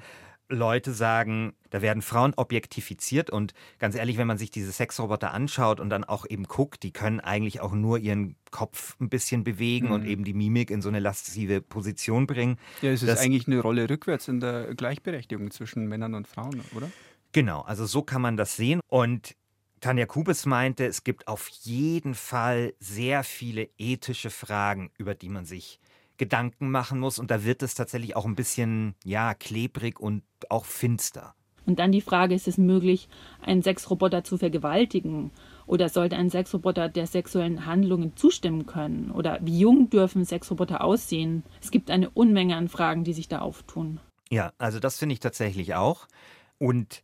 Leute 0.48 0.92
sagen, 0.92 1.54
da 1.70 1.80
werden 1.80 2.02
Frauen 2.02 2.34
objektifiziert 2.36 3.30
und 3.30 3.54
ganz 3.78 3.94
ehrlich, 3.94 4.18
wenn 4.18 4.26
man 4.26 4.38
sich 4.38 4.50
diese 4.50 4.72
Sexroboter 4.72 5.32
anschaut 5.32 5.80
und 5.80 5.88
dann 5.88 6.04
auch 6.04 6.26
eben 6.28 6.44
guckt, 6.44 6.82
die 6.82 6.92
können 6.92 7.20
eigentlich 7.20 7.60
auch 7.60 7.72
nur 7.72 7.98
ihren 7.98 8.36
Kopf 8.50 8.96
ein 9.00 9.08
bisschen 9.08 9.42
bewegen 9.42 9.86
mhm. 9.86 9.92
und 9.92 10.06
eben 10.06 10.24
die 10.24 10.34
Mimik 10.34 10.70
in 10.70 10.82
so 10.82 10.88
eine 10.88 11.00
lastive 11.00 11.60
Position 11.60 12.26
bringen. 12.26 12.58
Ja, 12.82 12.90
es 12.90 13.02
ist 13.02 13.08
das, 13.08 13.20
eigentlich 13.20 13.46
eine 13.46 13.60
Rolle 13.60 13.88
rückwärts 13.88 14.28
in 14.28 14.40
der 14.40 14.74
Gleichberechtigung 14.74 15.50
zwischen 15.50 15.86
Männern 15.86 16.14
und 16.14 16.28
Frauen, 16.28 16.62
oder? 16.76 16.90
Genau, 17.32 17.62
also 17.62 17.86
so 17.86 18.02
kann 18.02 18.22
man 18.22 18.36
das 18.36 18.56
sehen 18.56 18.80
und 18.88 19.34
Tanja 19.84 20.06
Kubes 20.06 20.46
meinte, 20.46 20.86
es 20.86 21.04
gibt 21.04 21.28
auf 21.28 21.46
jeden 21.48 22.14
Fall 22.14 22.72
sehr 22.80 23.22
viele 23.22 23.68
ethische 23.76 24.30
Fragen, 24.30 24.90
über 24.96 25.14
die 25.14 25.28
man 25.28 25.44
sich 25.44 25.78
Gedanken 26.16 26.70
machen 26.70 26.98
muss. 26.98 27.18
Und 27.18 27.30
da 27.30 27.44
wird 27.44 27.62
es 27.62 27.74
tatsächlich 27.74 28.16
auch 28.16 28.24
ein 28.24 28.34
bisschen, 28.34 28.94
ja, 29.04 29.34
klebrig 29.34 30.00
und 30.00 30.22
auch 30.48 30.64
finster. 30.64 31.34
Und 31.66 31.80
dann 31.80 31.92
die 31.92 32.00
Frage, 32.00 32.34
ist 32.34 32.48
es 32.48 32.56
möglich, 32.56 33.10
einen 33.42 33.62
Sexroboter 33.62 34.24
zu 34.24 34.38
vergewaltigen? 34.38 35.32
Oder 35.66 35.90
sollte 35.90 36.16
ein 36.16 36.30
Sexroboter 36.30 36.88
der 36.88 37.06
sexuellen 37.06 37.66
Handlungen 37.66 38.16
zustimmen 38.16 38.64
können? 38.64 39.10
Oder 39.10 39.38
wie 39.42 39.58
jung 39.58 39.90
dürfen 39.90 40.24
Sexroboter 40.24 40.82
aussehen? 40.82 41.42
Es 41.60 41.70
gibt 41.70 41.90
eine 41.90 42.08
Unmenge 42.08 42.56
an 42.56 42.68
Fragen, 42.68 43.04
die 43.04 43.12
sich 43.12 43.28
da 43.28 43.40
auftun. 43.40 44.00
Ja, 44.30 44.54
also 44.56 44.80
das 44.80 44.96
finde 44.96 45.12
ich 45.12 45.20
tatsächlich 45.20 45.74
auch. 45.74 46.08
Und 46.56 47.02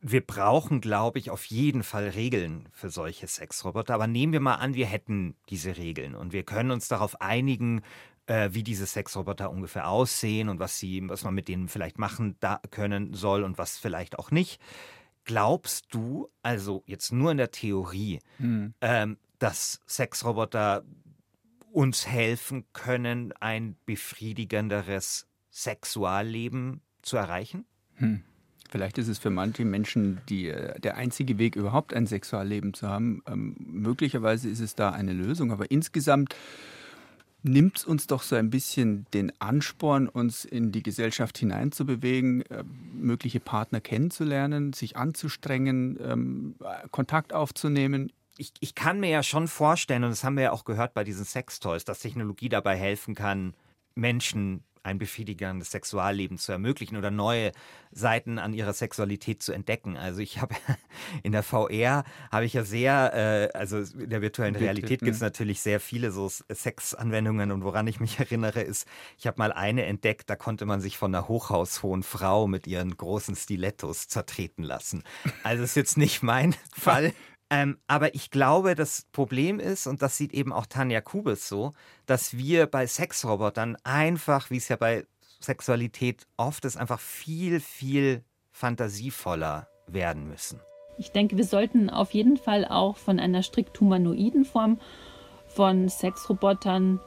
wir 0.00 0.26
brauchen, 0.26 0.80
glaube 0.80 1.18
ich, 1.18 1.30
auf 1.30 1.44
jeden 1.46 1.82
Fall 1.82 2.08
Regeln 2.08 2.68
für 2.72 2.88
solche 2.88 3.26
Sexroboter. 3.26 3.94
Aber 3.94 4.06
nehmen 4.06 4.32
wir 4.32 4.40
mal 4.40 4.54
an, 4.54 4.74
wir 4.74 4.86
hätten 4.86 5.36
diese 5.50 5.76
Regeln 5.76 6.14
und 6.14 6.32
wir 6.32 6.42
können 6.42 6.70
uns 6.70 6.88
darauf 6.88 7.20
einigen, 7.20 7.82
äh, 8.26 8.50
wie 8.52 8.62
diese 8.62 8.86
Sexroboter 8.86 9.50
ungefähr 9.50 9.88
aussehen 9.88 10.48
und 10.48 10.58
was 10.58 10.78
sie, 10.78 11.06
was 11.08 11.24
man 11.24 11.34
mit 11.34 11.48
denen 11.48 11.68
vielleicht 11.68 11.98
machen 11.98 12.36
da 12.40 12.60
können 12.70 13.12
soll 13.12 13.44
und 13.44 13.58
was 13.58 13.76
vielleicht 13.76 14.18
auch 14.18 14.30
nicht. 14.30 14.60
Glaubst 15.24 15.94
du, 15.94 16.30
also 16.42 16.82
jetzt 16.86 17.12
nur 17.12 17.30
in 17.30 17.36
der 17.36 17.50
Theorie, 17.50 18.20
hm. 18.38 18.72
ähm, 18.80 19.18
dass 19.38 19.82
Sexroboter 19.86 20.82
uns 21.72 22.06
helfen 22.06 22.64
können, 22.72 23.32
ein 23.32 23.76
befriedigenderes 23.84 25.26
Sexualleben 25.50 26.80
zu 27.02 27.18
erreichen? 27.18 27.66
Hm. 27.96 28.24
Vielleicht 28.70 28.98
ist 28.98 29.08
es 29.08 29.18
für 29.18 29.30
manche 29.30 29.64
Menschen 29.64 30.20
die, 30.28 30.48
äh, 30.48 30.78
der 30.80 30.96
einzige 30.96 31.38
Weg, 31.38 31.56
überhaupt 31.56 31.92
ein 31.92 32.06
Sexualleben 32.06 32.72
zu 32.72 32.88
haben. 32.88 33.22
Ähm, 33.26 33.56
möglicherweise 33.58 34.48
ist 34.48 34.60
es 34.60 34.74
da 34.74 34.90
eine 34.90 35.12
Lösung, 35.12 35.50
aber 35.50 35.70
insgesamt 35.70 36.36
nimmt 37.42 37.78
es 37.78 37.84
uns 37.84 38.06
doch 38.06 38.22
so 38.22 38.36
ein 38.36 38.50
bisschen 38.50 39.06
den 39.12 39.32
Ansporn, 39.40 40.08
uns 40.08 40.44
in 40.44 40.72
die 40.72 40.82
Gesellschaft 40.82 41.38
hineinzubewegen, 41.38 42.42
äh, 42.42 42.64
mögliche 42.94 43.40
Partner 43.40 43.80
kennenzulernen, 43.80 44.72
sich 44.72 44.96
anzustrengen, 44.96 45.98
ähm, 46.02 46.54
Kontakt 46.92 47.32
aufzunehmen. 47.32 48.12
Ich, 48.36 48.52
ich 48.60 48.74
kann 48.74 49.00
mir 49.00 49.10
ja 49.10 49.22
schon 49.22 49.48
vorstellen, 49.48 50.04
und 50.04 50.10
das 50.10 50.22
haben 50.22 50.36
wir 50.36 50.44
ja 50.44 50.52
auch 50.52 50.64
gehört 50.64 50.94
bei 50.94 51.02
diesen 51.02 51.24
Sextoys, 51.24 51.84
dass 51.84 51.98
Technologie 51.98 52.48
dabei 52.48 52.76
helfen 52.76 53.14
kann, 53.14 53.54
Menschen 53.94 54.62
ein 54.82 54.98
befriedigendes 54.98 55.70
Sexualleben 55.70 56.38
zu 56.38 56.52
ermöglichen 56.52 56.96
oder 56.96 57.10
neue 57.10 57.52
Seiten 57.92 58.38
an 58.38 58.52
ihrer 58.52 58.72
Sexualität 58.72 59.42
zu 59.42 59.52
entdecken. 59.52 59.96
Also 59.96 60.20
ich 60.20 60.40
habe 60.40 60.54
in 61.22 61.32
der 61.32 61.42
VR 61.42 62.04
habe 62.30 62.44
ich 62.44 62.54
ja 62.54 62.64
sehr, 62.64 63.50
äh, 63.52 63.56
also 63.56 63.78
in 63.78 64.10
der 64.10 64.22
virtuellen 64.22 64.56
Realität 64.56 65.00
gibt 65.00 65.14
es 65.14 65.20
natürlich 65.20 65.60
sehr 65.60 65.80
viele 65.80 66.12
so 66.12 66.28
Sexanwendungen 66.28 67.52
und 67.52 67.64
woran 67.64 67.86
ich 67.86 68.00
mich 68.00 68.18
erinnere 68.18 68.62
ist, 68.62 68.86
ich 69.18 69.26
habe 69.26 69.38
mal 69.38 69.52
eine 69.52 69.84
entdeckt, 69.86 70.30
da 70.30 70.36
konnte 70.36 70.66
man 70.66 70.80
sich 70.80 70.96
von 70.96 71.14
einer 71.14 71.28
hochhaushohen 71.28 72.02
Frau 72.02 72.46
mit 72.46 72.66
ihren 72.66 72.96
großen 72.96 73.36
Stilettos 73.36 74.08
zertreten 74.08 74.62
lassen. 74.62 75.02
Also 75.42 75.64
ist 75.64 75.76
jetzt 75.76 75.98
nicht 75.98 76.22
mein 76.22 76.54
Fall. 76.72 77.12
Ähm, 77.50 77.78
aber 77.88 78.14
ich 78.14 78.30
glaube, 78.30 78.76
das 78.76 79.06
Problem 79.10 79.58
ist, 79.58 79.88
und 79.88 80.02
das 80.02 80.16
sieht 80.16 80.32
eben 80.32 80.52
auch 80.52 80.66
Tanja 80.66 81.00
Kubis 81.00 81.48
so, 81.48 81.72
dass 82.06 82.36
wir 82.36 82.66
bei 82.66 82.86
Sexrobotern 82.86 83.76
einfach, 83.82 84.50
wie 84.50 84.58
es 84.58 84.68
ja 84.68 84.76
bei 84.76 85.04
Sexualität 85.40 86.26
oft 86.36 86.64
ist, 86.64 86.76
einfach 86.76 87.00
viel, 87.00 87.58
viel 87.58 88.22
fantasievoller 88.52 89.66
werden 89.88 90.28
müssen. 90.28 90.60
Ich 90.98 91.10
denke, 91.10 91.36
wir 91.36 91.44
sollten 91.44 91.90
auf 91.90 92.12
jeden 92.12 92.36
Fall 92.36 92.66
auch 92.66 92.96
von 92.96 93.18
einer 93.18 93.42
strikt 93.42 93.80
humanoiden 93.80 94.44
Form 94.44 94.78
von 95.48 95.88
Sexrobotern 95.88 97.00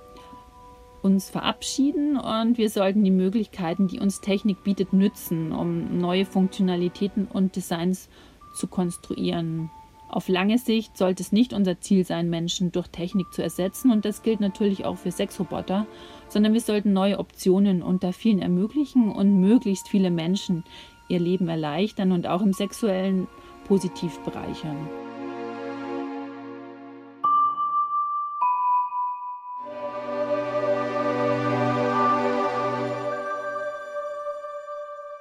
uns 1.03 1.29
verabschieden 1.29 2.17
und 2.17 2.57
wir 2.57 2.69
sollten 2.69 3.03
die 3.03 3.12
Möglichkeiten, 3.12 3.88
die 3.88 4.00
uns 4.00 4.21
Technik 4.21 4.63
bietet, 4.63 4.93
nützen, 4.93 5.51
um 5.51 6.00
neue 6.00 6.25
Funktionalitäten 6.25 7.27
und 7.27 7.55
Designs 7.55 8.09
zu 8.55 8.67
konstruieren. 8.67 9.69
Auf 10.13 10.27
lange 10.27 10.60
Sicht 10.60 10.96
sollte 10.96 11.24
es 11.24 11.32
nicht 11.32 11.53
unser 11.53 11.82
Ziel 11.82 12.05
sein, 12.05 12.29
Menschen 12.29 12.72
durch 12.72 12.88
Technik 12.89 13.34
zu 13.34 13.41
ersetzen 13.41 13.89
und 13.89 14.05
das 14.05 14.22
gilt 14.22 14.41
natürlich 14.41 14.86
auch 14.86 14.96
für 14.96 15.10
Sexroboter, 15.10 15.88
sondern 16.29 16.53
wir 16.53 16.62
sollten 16.62 16.93
neue 16.93 17.17
Optionen 17.17 17.82
unter 17.82 18.13
vielen 18.13 18.38
ermöglichen 18.38 19.12
und 19.12 19.39
möglichst 19.39 19.88
viele 19.89 20.12
Menschen 20.12 20.65
ihr 21.08 21.20
Leben 21.20 21.50
erleichtern 21.50 22.12
und 22.12 22.27
auch 22.27 22.43
im 22.43 22.53
sexuellen 22.53 23.27
positiv 23.67 24.20
bereichern. 24.20 24.88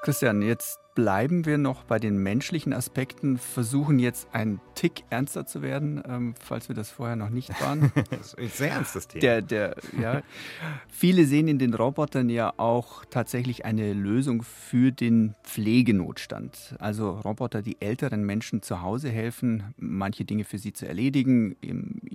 Christian, 0.04 0.42
jetzt 0.42 0.80
bleiben 0.96 1.46
wir 1.46 1.58
noch 1.58 1.84
bei 1.84 2.00
den 2.00 2.18
menschlichen 2.18 2.72
Aspekten, 2.72 3.38
versuchen 3.38 4.00
jetzt 4.00 4.26
ein 4.32 4.60
Tick 4.74 5.04
ernster 5.10 5.46
zu 5.46 5.62
werden, 5.62 6.02
ähm, 6.04 6.34
falls 6.40 6.68
wir 6.68 6.74
das 6.74 6.90
vorher 6.90 7.14
noch 7.14 7.30
nicht 7.30 7.50
waren. 7.60 7.92
das 8.10 8.34
ist 8.34 8.38
ein 8.38 8.48
sehr 8.48 8.70
ernstes 8.72 9.06
Thema. 9.06 9.20
Der, 9.20 9.42
der, 9.42 9.76
ja, 10.00 10.22
viele 10.88 11.24
sehen 11.24 11.46
in 11.46 11.60
den 11.60 11.72
Robotern 11.72 12.28
ja 12.28 12.52
auch 12.56 13.04
tatsächlich 13.04 13.64
eine 13.64 13.92
Lösung 13.92 14.42
für 14.42 14.90
den 14.90 15.36
Pflegenotstand. 15.44 16.74
Also 16.80 17.10
Roboter, 17.20 17.62
die 17.62 17.80
älteren 17.80 18.24
Menschen 18.24 18.60
zu 18.60 18.82
Hause 18.82 19.08
helfen, 19.08 19.72
manche 19.76 20.24
Dinge 20.24 20.42
für 20.42 20.58
sie 20.58 20.72
zu 20.72 20.84
erledigen, 20.84 21.56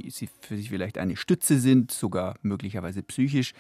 sie 0.10 0.28
für 0.42 0.58
sie 0.58 0.68
vielleicht 0.68 0.98
eine 0.98 1.16
Stütze 1.16 1.58
sind, 1.62 1.92
sogar 1.92 2.36
möglicherweise 2.42 3.02
psychisch. 3.02 3.54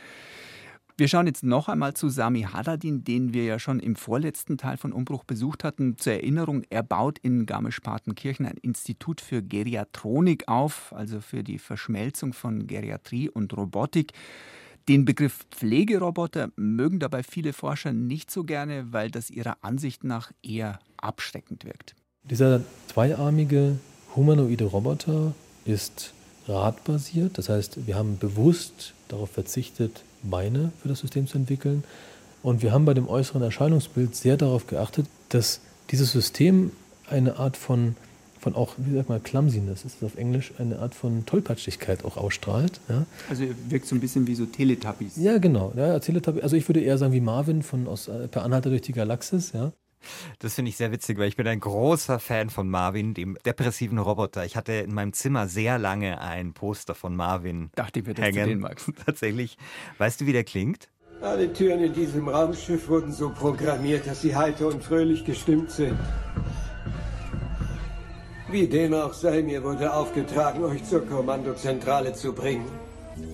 Wir 1.00 1.08
schauen 1.08 1.28
jetzt 1.28 1.44
noch 1.44 1.70
einmal 1.70 1.94
zu 1.94 2.10
Sami 2.10 2.42
Haddadin, 2.42 3.04
den 3.04 3.32
wir 3.32 3.44
ja 3.44 3.60
schon 3.60 3.80
im 3.80 3.96
vorletzten 3.96 4.58
Teil 4.58 4.78
von 4.78 4.92
Umbruch 4.92 5.24
besucht 5.26 5.64
hatten. 5.64 5.96
Zur 6.00 6.14
Erinnerung, 6.14 6.64
er 6.72 6.82
baut 6.82 7.20
in 7.20 7.46
Garmisch-Partenkirchen 7.46 8.48
ein 8.48 8.58
Institut 8.64 9.22
für 9.22 9.44
Geriatronik 9.44 10.48
auf, 10.48 10.92
also 10.94 11.22
für 11.22 11.44
die 11.44 11.60
Verschmelzung 11.60 12.34
von 12.34 12.66
Geriatrie 12.66 13.30
und 13.30 13.56
Robotik. 13.56 14.14
Den 14.90 15.06
Begriff 15.06 15.46
Pflegeroboter 15.52 16.50
mögen 16.56 16.98
dabei 16.98 17.22
viele 17.22 17.54
Forscher 17.54 17.94
nicht 17.94 18.32
so 18.32 18.44
gerne, 18.44 18.92
weil 18.92 19.12
das 19.12 19.30
ihrer 19.30 19.58
Ansicht 19.62 20.04
nach 20.04 20.32
eher 20.42 20.80
abschreckend 20.98 21.64
wirkt. 21.64 21.94
Dieser 22.24 22.64
zweiarmige 22.88 23.78
humanoide 24.16 24.66
Roboter 24.66 25.36
ist 25.64 26.16
radbasiert, 26.48 27.38
das 27.38 27.50
heißt, 27.50 27.86
wir 27.86 27.96
haben 27.96 28.18
bewusst 28.18 28.96
darauf 29.10 29.30
verzichtet, 29.30 30.02
Beine 30.24 30.72
für 30.82 30.88
das 30.88 31.00
System 31.00 31.28
zu 31.28 31.38
entwickeln. 31.38 31.84
Und 32.44 32.62
wir 32.62 32.72
haben 32.72 32.86
bei 32.86 32.94
dem 32.94 33.08
äußeren 33.08 33.42
Erscheinungsbild 33.42 34.16
sehr 34.16 34.38
darauf 34.38 34.68
geachtet, 34.68 35.08
dass 35.30 35.60
dieses 35.92 36.12
System 36.12 36.72
eine 37.10 37.38
Art 37.38 37.58
von, 37.58 37.96
von 38.40 38.56
auch, 38.56 38.76
wie 38.78 38.96
sagt 38.96 39.10
man, 39.10 39.24
Clumsiness, 39.24 39.86
ist 39.86 39.98
das 40.02 40.12
auf 40.12 40.18
Englisch, 40.18 40.54
eine 40.58 40.80
Art 40.80 40.94
von 40.96 41.26
Tollpatschigkeit 41.26 42.06
auch 42.06 42.18
ausstrahlt. 42.18 42.80
Ja. 42.90 43.06
Also 43.30 43.46
wirkt 43.70 43.88
so 43.88 43.96
ein 43.96 44.02
bisschen 44.02 44.28
wie 44.28 44.36
so 44.36 44.46
Teletubbies. 44.46 45.18
Ja, 45.18 45.38
genau. 45.38 45.74
Ja, 45.76 46.00
Teletubbies. 46.00 46.44
Also 46.44 46.56
ich 46.56 46.68
würde 46.68 46.82
eher 46.82 46.98
sagen 46.98 47.14
wie 47.14 47.22
Marvin 47.22 47.64
von 47.64 47.88
aus, 47.88 48.08
äh, 48.08 48.28
Per 48.28 48.44
Anhalter 48.44 48.70
durch 48.70 48.82
die 48.82 48.94
Galaxis, 48.94 49.52
ja. 49.54 49.72
Das 50.40 50.56
finde 50.56 50.70
ich 50.70 50.78
sehr 50.78 50.92
witzig, 50.92 51.18
weil 51.18 51.28
ich 51.28 51.36
bin 51.36 51.48
ein 51.48 51.60
großer 51.60 52.20
Fan 52.20 52.50
von 52.50 52.70
Marvin, 52.70 53.14
dem 53.14 53.38
depressiven 53.46 53.98
Roboter. 53.98 54.46
Ich 54.46 54.56
hatte 54.56 54.74
in 54.74 54.94
meinem 54.94 55.14
Zimmer 55.14 55.48
sehr 55.48 55.78
lange 55.78 56.22
ein 56.22 56.54
Poster 56.54 56.96
von 56.96 57.16
Marvin. 57.16 57.72
Dachte 57.76 58.00
ich 58.00 58.06
mir, 58.06 58.14
dass 58.14 58.30
du 58.30 58.46
den 58.46 58.60
magst. 58.60 58.92
Tatsächlich. 59.06 59.58
Weißt 59.98 60.22
du, 60.22 60.26
wie 60.26 60.34
der 60.34 60.44
klingt? 60.44 60.90
Alle 61.22 61.52
Türen 61.52 61.84
in 61.84 61.94
diesem 61.94 62.30
Raumschiff 62.30 62.88
wurden 62.88 63.12
so 63.12 63.30
programmiert, 63.32 64.06
dass 64.06 64.22
sie 64.22 64.36
heiter 64.36 64.68
und 64.68 64.84
fröhlich 64.84 65.26
gestimmt 65.26 65.72
sind. 65.72 65.98
Wie 68.50 68.68
dem 68.68 68.94
auch 68.94 69.14
sei, 69.14 69.42
mir 69.42 69.64
wurde 69.64 69.92
aufgetragen, 69.92 70.64
euch 70.64 70.84
zur 70.84 71.06
Kommandozentrale 71.06 72.14
zu 72.14 72.34
bringen. 72.34 72.66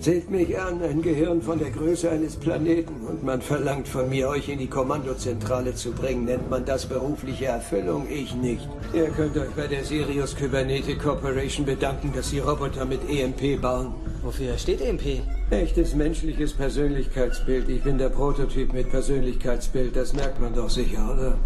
Seht 0.00 0.30
mich 0.30 0.58
an, 0.58 0.82
ein 0.82 1.00
Gehirn 1.00 1.40
von 1.40 1.58
der 1.58 1.70
Größe 1.70 2.10
eines 2.10 2.36
Planeten 2.36 3.06
und 3.06 3.24
man 3.24 3.40
verlangt 3.40 3.88
von 3.88 4.08
mir, 4.10 4.28
euch 4.28 4.50
in 4.50 4.58
die 4.58 4.66
Kommandozentrale 4.66 5.74
zu 5.74 5.92
bringen. 5.92 6.26
Nennt 6.26 6.50
man 6.50 6.66
das 6.66 6.84
berufliche 6.84 7.46
Erfüllung? 7.46 8.06
Ich 8.10 8.34
nicht. 8.34 8.68
Ihr 8.92 9.06
könnt 9.06 9.36
euch 9.38 9.50
bei 9.56 9.66
der 9.66 9.82
Sirius 9.82 10.36
Kybernetic 10.36 11.00
Corporation 11.00 11.64
bedanken, 11.64 12.12
dass 12.14 12.28
sie 12.28 12.40
Roboter 12.40 12.84
mit 12.84 13.00
EMP 13.08 13.60
bauen. 13.62 13.94
Wofür 14.22 14.58
steht 14.58 14.82
EMP? 14.82 15.22
Echtes 15.50 15.94
menschliches 15.94 16.52
Persönlichkeitsbild. 16.52 17.68
Ich 17.70 17.82
bin 17.82 17.96
der 17.96 18.10
Prototyp 18.10 18.74
mit 18.74 18.90
Persönlichkeitsbild. 18.90 19.96
Das 19.96 20.12
merkt 20.12 20.40
man 20.40 20.54
doch 20.54 20.68
sicher, 20.68 21.14
oder? 21.14 21.38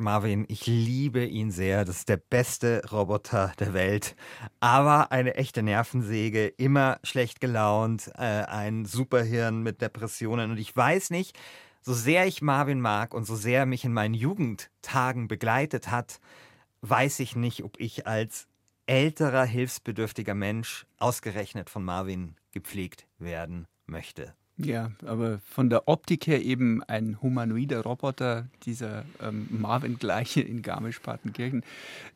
Marvin, 0.00 0.44
ich 0.48 0.66
liebe 0.66 1.24
ihn 1.24 1.50
sehr. 1.50 1.84
Das 1.84 1.98
ist 1.98 2.08
der 2.08 2.16
beste 2.16 2.82
Roboter 2.90 3.52
der 3.58 3.74
Welt. 3.74 4.16
Aber 4.58 5.12
eine 5.12 5.34
echte 5.34 5.62
Nervensäge, 5.62 6.46
immer 6.46 6.98
schlecht 7.04 7.40
gelaunt, 7.40 8.10
äh, 8.16 8.44
ein 8.44 8.86
Superhirn 8.86 9.62
mit 9.62 9.80
Depressionen. 9.80 10.50
Und 10.50 10.58
ich 10.58 10.74
weiß 10.74 11.10
nicht, 11.10 11.38
so 11.82 11.94
sehr 11.94 12.26
ich 12.26 12.42
Marvin 12.42 12.80
mag 12.80 13.14
und 13.14 13.24
so 13.24 13.36
sehr 13.36 13.60
er 13.60 13.66
mich 13.66 13.84
in 13.84 13.92
meinen 13.92 14.14
Jugendtagen 14.14 15.28
begleitet 15.28 15.90
hat, 15.90 16.20
weiß 16.82 17.20
ich 17.20 17.36
nicht, 17.36 17.62
ob 17.64 17.78
ich 17.78 18.06
als 18.06 18.48
älterer, 18.86 19.44
hilfsbedürftiger 19.44 20.34
Mensch 20.34 20.86
ausgerechnet 20.98 21.70
von 21.70 21.84
Marvin 21.84 22.36
gepflegt 22.52 23.06
werden 23.18 23.66
möchte. 23.86 24.34
Ja, 24.64 24.90
aber 25.06 25.38
von 25.38 25.70
der 25.70 25.88
Optik 25.88 26.26
her 26.26 26.42
eben 26.42 26.82
ein 26.82 27.20
humanoider 27.22 27.80
Roboter, 27.82 28.46
dieser 28.64 29.04
ähm, 29.22 29.46
Marvin-gleiche 29.50 30.42
in 30.42 30.60
Garmisch-Partenkirchen, 30.60 31.62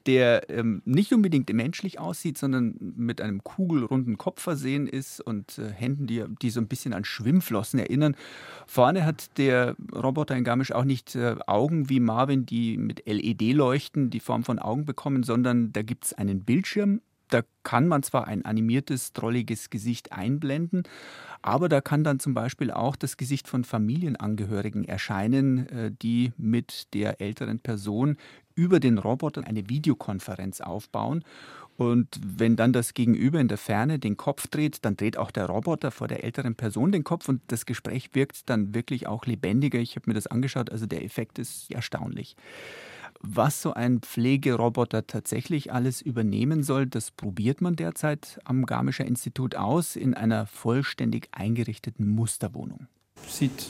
der 0.06 0.50
ähm, 0.50 0.82
nicht 0.84 1.12
unbedingt 1.12 1.50
menschlich 1.52 1.98
aussieht, 1.98 2.36
sondern 2.36 2.76
mit 2.96 3.20
einem 3.20 3.42
kugelrunden 3.42 4.18
Kopf 4.18 4.42
versehen 4.42 4.86
ist 4.86 5.20
und 5.20 5.58
äh, 5.58 5.70
Händen, 5.70 6.06
die, 6.06 6.24
die 6.42 6.50
so 6.50 6.60
ein 6.60 6.68
bisschen 6.68 6.92
an 6.92 7.04
Schwimmflossen 7.04 7.78
erinnern. 7.78 8.14
Vorne 8.66 9.06
hat 9.06 9.38
der 9.38 9.76
Roboter 9.94 10.36
in 10.36 10.44
Garmisch 10.44 10.72
auch 10.72 10.84
nicht 10.84 11.14
äh, 11.14 11.36
Augen 11.46 11.88
wie 11.88 12.00
Marvin, 12.00 12.44
die 12.44 12.76
mit 12.76 13.04
LED-Leuchten 13.06 14.10
die 14.10 14.20
Form 14.20 14.44
von 14.44 14.58
Augen 14.58 14.84
bekommen, 14.84 15.22
sondern 15.22 15.72
da 15.72 15.82
gibt 15.82 16.06
es 16.06 16.12
einen 16.12 16.44
Bildschirm 16.44 17.00
da 17.34 17.42
kann 17.64 17.88
man 17.88 18.02
zwar 18.02 18.28
ein 18.28 18.44
animiertes, 18.44 19.12
drolliges 19.12 19.68
Gesicht 19.68 20.12
einblenden, 20.12 20.84
aber 21.42 21.68
da 21.68 21.80
kann 21.80 22.04
dann 22.04 22.20
zum 22.20 22.32
Beispiel 22.32 22.70
auch 22.70 22.96
das 22.96 23.16
Gesicht 23.16 23.48
von 23.48 23.64
Familienangehörigen 23.64 24.84
erscheinen, 24.84 25.68
äh, 25.68 25.90
die 25.90 26.32
mit 26.36 26.94
der 26.94 27.20
älteren 27.20 27.58
Person 27.58 28.16
über 28.54 28.78
den 28.78 28.98
Roboter 28.98 29.44
eine 29.44 29.68
Videokonferenz 29.68 30.60
aufbauen. 30.60 31.24
Und 31.76 32.20
wenn 32.24 32.54
dann 32.54 32.72
das 32.72 32.94
Gegenüber 32.94 33.40
in 33.40 33.48
der 33.48 33.58
Ferne 33.58 33.98
den 33.98 34.16
Kopf 34.16 34.46
dreht, 34.46 34.84
dann 34.84 34.96
dreht 34.96 35.16
auch 35.18 35.32
der 35.32 35.46
Roboter 35.46 35.90
vor 35.90 36.06
der 36.06 36.22
älteren 36.22 36.54
Person 36.54 36.92
den 36.92 37.02
Kopf 37.02 37.28
und 37.28 37.42
das 37.48 37.66
Gespräch 37.66 38.10
wirkt 38.14 38.48
dann 38.48 38.74
wirklich 38.74 39.08
auch 39.08 39.26
lebendiger. 39.26 39.80
Ich 39.80 39.96
habe 39.96 40.08
mir 40.08 40.14
das 40.14 40.28
angeschaut, 40.28 40.70
also 40.70 40.86
der 40.86 41.04
Effekt 41.04 41.40
ist 41.40 41.72
erstaunlich. 41.72 42.36
Was 43.26 43.62
so 43.62 43.72
ein 43.72 44.00
Pflegeroboter 44.00 45.06
tatsächlich 45.06 45.72
alles 45.72 46.02
übernehmen 46.02 46.62
soll, 46.62 46.86
das 46.86 47.10
probiert 47.10 47.62
man 47.62 47.74
derzeit 47.74 48.38
am 48.44 48.66
Garmischer 48.66 49.06
Institut 49.06 49.56
aus 49.56 49.96
in 49.96 50.12
einer 50.12 50.46
vollständig 50.46 51.28
eingerichteten 51.32 52.06
Musterwohnung. 52.10 52.86
Sieht 53.26 53.68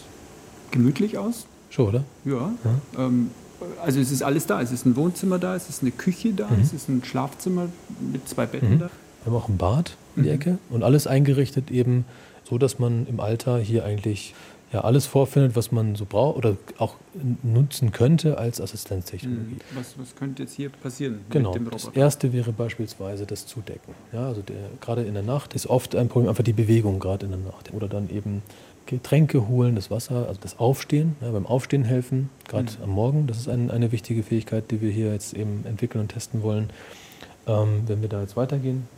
gemütlich 0.73 1.19
aus. 1.19 1.47
Schon, 1.71 1.89
oder? 1.89 2.05
Ja. 2.25 2.53
ja. 2.65 3.07
Ähm, 3.07 3.31
also 3.81 4.01
es 4.01 4.11
ist 4.11 4.25
alles 4.25 4.47
da. 4.47 4.61
Es 4.61 4.73
ist 4.73 4.87
ein 4.87 4.97
Wohnzimmer 4.97 5.39
da, 5.39 5.55
es 5.55 5.69
ist 5.69 5.83
eine 5.83 5.93
Küche 5.93 6.33
da, 6.33 6.49
mhm. 6.49 6.61
es 6.61 6.73
ist 6.73 6.89
ein 6.89 7.05
Schlafzimmer 7.05 7.69
mit 8.13 8.29
zwei 8.29 8.47
Betten 8.47 8.75
mhm. 8.75 8.79
da. 8.81 8.91
Wir 9.23 9.33
haben 9.33 9.37
auch 9.37 9.49
ein 9.49 9.57
Bad 9.57 9.97
in 10.17 10.25
die 10.25 10.31
mhm. 10.31 10.35
Ecke 10.35 10.59
und 10.69 10.83
alles 10.83 11.07
eingerichtet 11.07 11.71
eben 11.71 12.07
so, 12.43 12.59
dass 12.59 12.81
man 12.81 13.07
im 13.07 13.21
Alter 13.21 13.59
hier 13.59 13.85
eigentlich 13.85 14.35
ja, 14.75 14.81
alles 14.81 15.07
vorfindet, 15.07 15.55
was 15.55 15.71
man 15.71 15.95
so 15.95 16.05
braucht 16.05 16.37
oder 16.37 16.57
auch 16.79 16.97
nutzen 17.45 17.93
könnte 17.93 18.39
als 18.39 18.61
Assistenztechnologie. 18.61 19.55
Mhm. 19.55 19.79
Was, 19.79 19.97
was 19.97 20.17
könnte 20.17 20.43
jetzt 20.43 20.55
hier 20.55 20.69
passieren 20.69 21.21
genau. 21.31 21.51
mit 21.51 21.61
dem 21.61 21.67
Roboter? 21.69 21.87
Das 21.87 21.97
erste 21.97 22.33
wäre 22.33 22.51
beispielsweise 22.51 23.25
das 23.25 23.47
Zudecken. 23.47 23.95
Ja, 24.13 24.27
also 24.27 24.43
der, 24.43 24.57
gerade 24.81 25.05
in 25.05 25.15
der 25.15 25.23
Nacht 25.23 25.55
ist 25.55 25.69
oft 25.69 25.95
ein 25.95 26.09
Problem 26.09 26.29
einfach 26.29 26.43
die 26.43 26.53
Bewegung 26.53 26.99
gerade 26.99 27.27
in 27.27 27.31
der 27.31 27.41
Nacht. 27.41 27.73
Oder 27.73 27.87
dann 27.87 28.11
eben 28.11 28.43
Getränke 28.87 29.47
holen, 29.47 29.77
das 29.77 29.93
Wasser, 29.93 30.27
also 30.27 30.41
das 30.43 30.59
Aufstehen, 30.59 31.15
ja, 31.21 31.31
beim 31.31 31.47
Aufstehen 31.47 31.85
helfen, 31.85 32.31
gerade 32.49 32.73
mhm. 32.73 32.83
am 32.83 32.91
Morgen. 32.91 33.27
Das 33.29 33.39
ist 33.39 33.49
ein, 33.49 33.71
eine 33.71 33.93
wichtige 33.93 34.25
Fähigkeit, 34.25 34.73
die 34.73 34.81
wir 34.81 34.91
hier 34.91 35.13
jetzt 35.13 35.35
eben 35.35 35.65
entwickeln 35.67 36.01
und 36.01 36.09
testen 36.09 36.43
wollen. 36.43 36.71
Ähm, 37.47 37.85
wenn 37.87 38.03
wir 38.03 38.09
da 38.09 38.23
jetzt 38.23 38.37
weitergehen. 38.37 38.89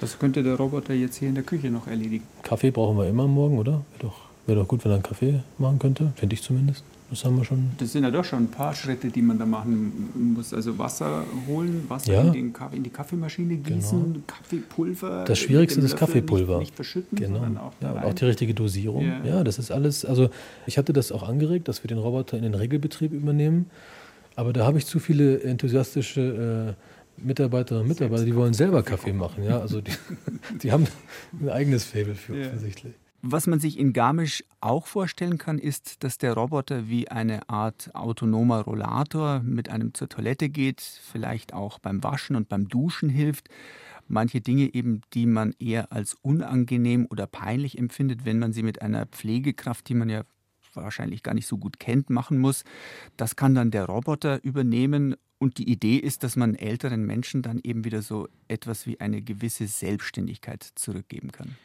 Was 0.00 0.18
könnte 0.18 0.42
der 0.42 0.54
Roboter 0.54 0.94
jetzt 0.94 1.16
hier 1.16 1.28
in 1.28 1.34
der 1.34 1.44
Küche 1.44 1.68
noch 1.68 1.88
erledigen? 1.88 2.24
Kaffee 2.42 2.70
brauchen 2.70 2.96
wir 2.96 3.06
immer 3.06 3.24
am 3.24 3.34
Morgen, 3.34 3.58
oder? 3.58 3.82
Doch 3.98 4.29
Wäre 4.46 4.60
doch 4.60 4.68
gut, 4.68 4.84
wenn 4.84 4.92
er 4.92 4.96
einen 4.96 5.02
Kaffee 5.02 5.42
machen 5.58 5.78
könnte, 5.78 6.12
finde 6.16 6.34
ich 6.34 6.42
zumindest. 6.42 6.84
Das 7.10 7.24
haben 7.24 7.36
wir 7.36 7.44
schon. 7.44 7.72
Das 7.78 7.90
sind 7.90 8.04
ja 8.04 8.10
doch 8.10 8.24
schon 8.24 8.44
ein 8.44 8.50
paar 8.50 8.72
Schritte, 8.72 9.08
die 9.08 9.20
man 9.20 9.36
da 9.36 9.44
machen 9.44 10.32
muss. 10.34 10.54
Also 10.54 10.78
Wasser 10.78 11.24
holen, 11.48 11.84
Wasser 11.88 12.12
ja. 12.12 12.32
in, 12.32 12.52
Kaffee, 12.52 12.76
in, 12.76 12.84
die 12.84 12.90
Kaffeemaschine 12.90 13.56
gießen, 13.56 14.12
genau. 14.12 14.24
Kaffeepulver. 14.28 15.24
Das 15.24 15.40
Schwierigste 15.40 15.80
ist 15.80 15.96
Kaffeepulver. 15.96 16.58
Nicht, 16.58 16.68
nicht 16.68 16.76
verschütten, 16.76 17.18
genau. 17.18 17.40
auch, 17.60 17.72
ja, 17.80 17.90
und 17.90 18.04
auch 18.04 18.14
die 18.14 18.26
richtige 18.26 18.54
Dosierung. 18.54 19.04
Ja. 19.04 19.24
ja, 19.24 19.44
das 19.44 19.58
ist 19.58 19.72
alles. 19.72 20.04
Also 20.04 20.30
ich 20.66 20.78
hatte 20.78 20.92
das 20.92 21.10
auch 21.10 21.28
angeregt, 21.28 21.66
dass 21.66 21.82
wir 21.82 21.88
den 21.88 21.98
Roboter 21.98 22.36
in 22.36 22.44
den 22.44 22.54
Regelbetrieb 22.54 23.12
übernehmen. 23.12 23.68
Aber 24.36 24.52
da 24.52 24.64
habe 24.64 24.78
ich 24.78 24.86
zu 24.86 25.00
viele 25.00 25.42
enthusiastische 25.42 26.76
äh, 26.76 27.22
Mitarbeiterinnen 27.26 27.82
und 27.82 27.88
Mitarbeiter, 27.88 28.24
die 28.24 28.36
wollen 28.36 28.54
selber 28.54 28.84
Kaffee 28.84 29.12
machen. 29.12 29.42
Ja, 29.42 29.58
also 29.58 29.80
die, 29.80 29.92
die 30.62 30.70
haben 30.70 30.86
ein 31.40 31.48
eigenes 31.48 31.84
Faible 31.84 32.14
für 32.14 32.40
offensichtlich. 32.40 32.94
Was 33.22 33.46
man 33.46 33.60
sich 33.60 33.78
in 33.78 33.92
Garmisch 33.92 34.44
auch 34.60 34.86
vorstellen 34.86 35.36
kann, 35.36 35.58
ist, 35.58 36.02
dass 36.04 36.16
der 36.16 36.32
Roboter 36.32 36.88
wie 36.88 37.08
eine 37.08 37.50
Art 37.50 37.94
autonomer 37.94 38.62
Rollator 38.62 39.40
mit 39.40 39.68
einem 39.68 39.92
zur 39.92 40.08
Toilette 40.08 40.48
geht, 40.48 40.80
vielleicht 40.80 41.52
auch 41.52 41.78
beim 41.78 42.02
Waschen 42.02 42.34
und 42.34 42.48
beim 42.48 42.68
Duschen 42.68 43.10
hilft. 43.10 43.48
Manche 44.08 44.40
Dinge 44.40 44.72
eben, 44.72 45.02
die 45.12 45.26
man 45.26 45.54
eher 45.58 45.92
als 45.92 46.14
unangenehm 46.22 47.06
oder 47.10 47.26
peinlich 47.26 47.76
empfindet, 47.76 48.24
wenn 48.24 48.38
man 48.38 48.54
sie 48.54 48.62
mit 48.62 48.80
einer 48.80 49.04
Pflegekraft, 49.04 49.88
die 49.90 49.94
man 49.94 50.08
ja 50.08 50.22
wahrscheinlich 50.72 51.22
gar 51.22 51.34
nicht 51.34 51.46
so 51.46 51.58
gut 51.58 51.78
kennt, 51.78 52.08
machen 52.08 52.38
muss. 52.38 52.64
Das 53.18 53.36
kann 53.36 53.54
dann 53.54 53.70
der 53.70 53.84
Roboter 53.84 54.42
übernehmen. 54.42 55.14
Und 55.38 55.58
die 55.58 55.70
Idee 55.70 55.96
ist, 55.96 56.22
dass 56.22 56.36
man 56.36 56.54
älteren 56.54 57.04
Menschen 57.04 57.42
dann 57.42 57.60
eben 57.62 57.84
wieder 57.84 58.00
so 58.02 58.28
etwas 58.48 58.86
wie 58.86 59.00
eine 59.00 59.20
gewisse 59.20 59.66
Selbstständigkeit 59.66 60.62
zurückgeben 60.74 61.32
kann. 61.32 61.56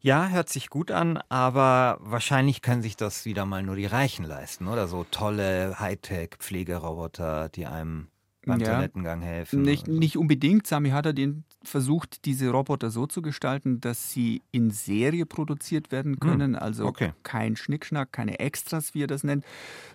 Ja, 0.00 0.28
hört 0.28 0.48
sich 0.48 0.70
gut 0.70 0.92
an, 0.92 1.18
aber 1.28 1.98
wahrscheinlich 2.00 2.62
können 2.62 2.82
sich 2.82 2.96
das 2.96 3.24
wieder 3.24 3.44
mal 3.46 3.64
nur 3.64 3.74
die 3.74 3.86
Reichen 3.86 4.24
leisten, 4.24 4.68
oder? 4.68 4.86
So 4.86 5.04
tolle 5.04 5.80
Hightech-Pflegeroboter, 5.80 7.48
die 7.48 7.66
einem 7.66 8.08
beim 8.44 8.60
ja, 8.60 8.74
Toilettengang 8.74 9.20
helfen. 9.20 9.62
Nicht, 9.62 9.86
so. 9.86 9.92
nicht 9.92 10.16
unbedingt. 10.16 10.66
Sami 10.66 10.90
hat 10.90 11.06
den 11.16 11.44
versucht, 11.62 12.24
diese 12.24 12.50
Roboter 12.50 12.90
so 12.90 13.06
zu 13.06 13.20
gestalten, 13.20 13.80
dass 13.80 14.10
sie 14.10 14.42
in 14.52 14.70
Serie 14.70 15.26
produziert 15.26 15.90
werden 15.90 16.12
hm, 16.12 16.20
können. 16.20 16.54
Hm, 16.54 16.62
also 16.62 16.86
okay. 16.86 17.12
kein 17.22 17.56
Schnickschnack, 17.56 18.12
keine 18.12 18.38
Extras, 18.38 18.94
wie 18.94 19.02
er 19.02 19.06
das 19.06 19.24
nennt, 19.24 19.44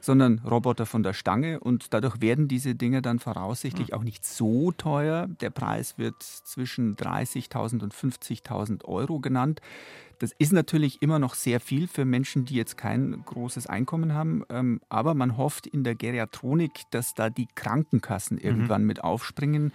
sondern 0.01 0.39
Roboter 0.39 0.86
von 0.86 1.03
der 1.03 1.13
Stange. 1.13 1.60
Und 1.60 1.93
dadurch 1.93 2.21
werden 2.21 2.47
diese 2.47 2.75
Dinge 2.75 3.01
dann 3.01 3.19
voraussichtlich 3.19 3.89
hm. 3.89 3.93
auch 3.95 4.03
nicht 4.03 4.25
so 4.25 4.71
teuer. 4.71 5.27
Der 5.41 5.49
Preis 5.49 5.97
wird 5.97 6.21
zwischen 6.21 6.95
30.000 6.95 7.84
und 7.84 7.93
50.000 7.93 8.86
Euro 8.86 9.19
genannt. 9.19 9.62
Das 10.19 10.32
ist 10.38 10.54
natürlich 10.54 11.02
immer 11.02 11.19
noch 11.19 11.36
sehr 11.36 11.60
viel 11.60 11.88
für 11.88 12.06
Menschen, 12.06 12.45
die 12.45 12.56
jetzt 12.56 12.78
kein 12.78 13.23
großes 13.26 13.67
Einkommen 13.67 14.13
haben. 14.13 14.43
Ähm, 14.49 14.82
aber 14.89 15.13
man 15.13 15.38
hofft 15.38 15.67
in 15.67 15.84
der 15.84 15.95
Geriatronik, 15.95 16.84
dass 16.91 17.13
da 17.13 17.30
die 17.30 17.47
Krankenkassen 17.56 18.38
mhm. 18.38 18.43
irgendwann 18.43 18.82
mhm. 18.82 18.88
mit 18.88 19.04
aufspringen 19.04 19.71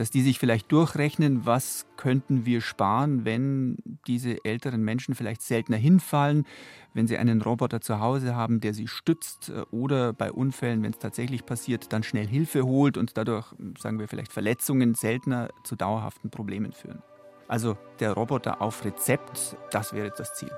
dass 0.00 0.08
die 0.08 0.22
sich 0.22 0.38
vielleicht 0.38 0.72
durchrechnen, 0.72 1.44
was 1.44 1.84
könnten 1.98 2.46
wir 2.46 2.62
sparen, 2.62 3.26
wenn 3.26 3.76
diese 4.06 4.42
älteren 4.46 4.82
Menschen 4.82 5.14
vielleicht 5.14 5.42
seltener 5.42 5.76
hinfallen, 5.76 6.46
wenn 6.94 7.06
sie 7.06 7.18
einen 7.18 7.42
Roboter 7.42 7.82
zu 7.82 8.00
Hause 8.00 8.34
haben, 8.34 8.60
der 8.60 8.72
sie 8.72 8.88
stützt 8.88 9.50
äh, 9.50 9.60
oder 9.70 10.14
bei 10.14 10.32
Unfällen, 10.32 10.82
wenn 10.82 10.92
es 10.92 10.98
tatsächlich 10.98 11.44
passiert, 11.44 11.92
dann 11.92 12.02
schnell 12.02 12.26
Hilfe 12.26 12.64
holt 12.64 12.96
und 12.96 13.18
dadurch, 13.18 13.54
sagen 13.78 13.98
wir 13.98 14.08
vielleicht, 14.08 14.32
Verletzungen 14.32 14.94
seltener 14.94 15.50
zu 15.64 15.76
dauerhaften 15.76 16.30
Problemen 16.30 16.72
führen. 16.72 17.02
Also 17.50 17.76
der 17.98 18.12
Roboter 18.12 18.62
auf 18.62 18.84
Rezept, 18.84 19.56
das 19.72 19.92
wäre 19.92 20.12
das 20.16 20.34
Ziel. 20.34 20.52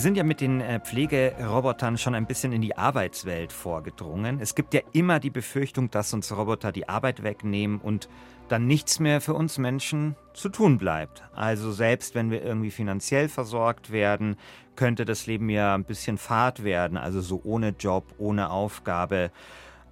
Wir 0.00 0.04
sind 0.04 0.16
ja 0.16 0.24
mit 0.24 0.40
den 0.40 0.62
äh, 0.62 0.80
Pflegerobotern 0.80 1.98
schon 1.98 2.14
ein 2.14 2.24
bisschen 2.24 2.52
in 2.52 2.62
die 2.62 2.74
Arbeitswelt 2.74 3.52
vorgedrungen. 3.52 4.40
Es 4.40 4.54
gibt 4.54 4.72
ja 4.72 4.80
immer 4.94 5.20
die 5.20 5.28
Befürchtung, 5.28 5.90
dass 5.90 6.14
uns 6.14 6.34
Roboter 6.34 6.72
die 6.72 6.88
Arbeit 6.88 7.22
wegnehmen 7.22 7.78
und 7.78 8.08
dann 8.48 8.66
nichts 8.66 8.98
mehr 8.98 9.20
für 9.20 9.34
uns 9.34 9.58
Menschen 9.58 10.16
zu 10.32 10.48
tun 10.48 10.78
bleibt. 10.78 11.22
Also 11.34 11.70
selbst 11.70 12.14
wenn 12.14 12.30
wir 12.30 12.42
irgendwie 12.42 12.70
finanziell 12.70 13.28
versorgt 13.28 13.92
werden, 13.92 14.36
könnte 14.74 15.04
das 15.04 15.26
Leben 15.26 15.50
ja 15.50 15.74
ein 15.74 15.84
bisschen 15.84 16.16
fad 16.16 16.64
werden, 16.64 16.96
also 16.96 17.20
so 17.20 17.42
ohne 17.44 17.74
Job, 17.78 18.14
ohne 18.16 18.48
Aufgabe. 18.48 19.30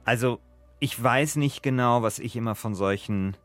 Also 0.06 0.40
ich 0.80 1.02
weiß 1.02 1.36
nicht 1.36 1.62
genau, 1.62 2.00
was 2.00 2.18
ich 2.18 2.34
immer 2.34 2.54
von 2.54 2.74
solchen 2.74 3.36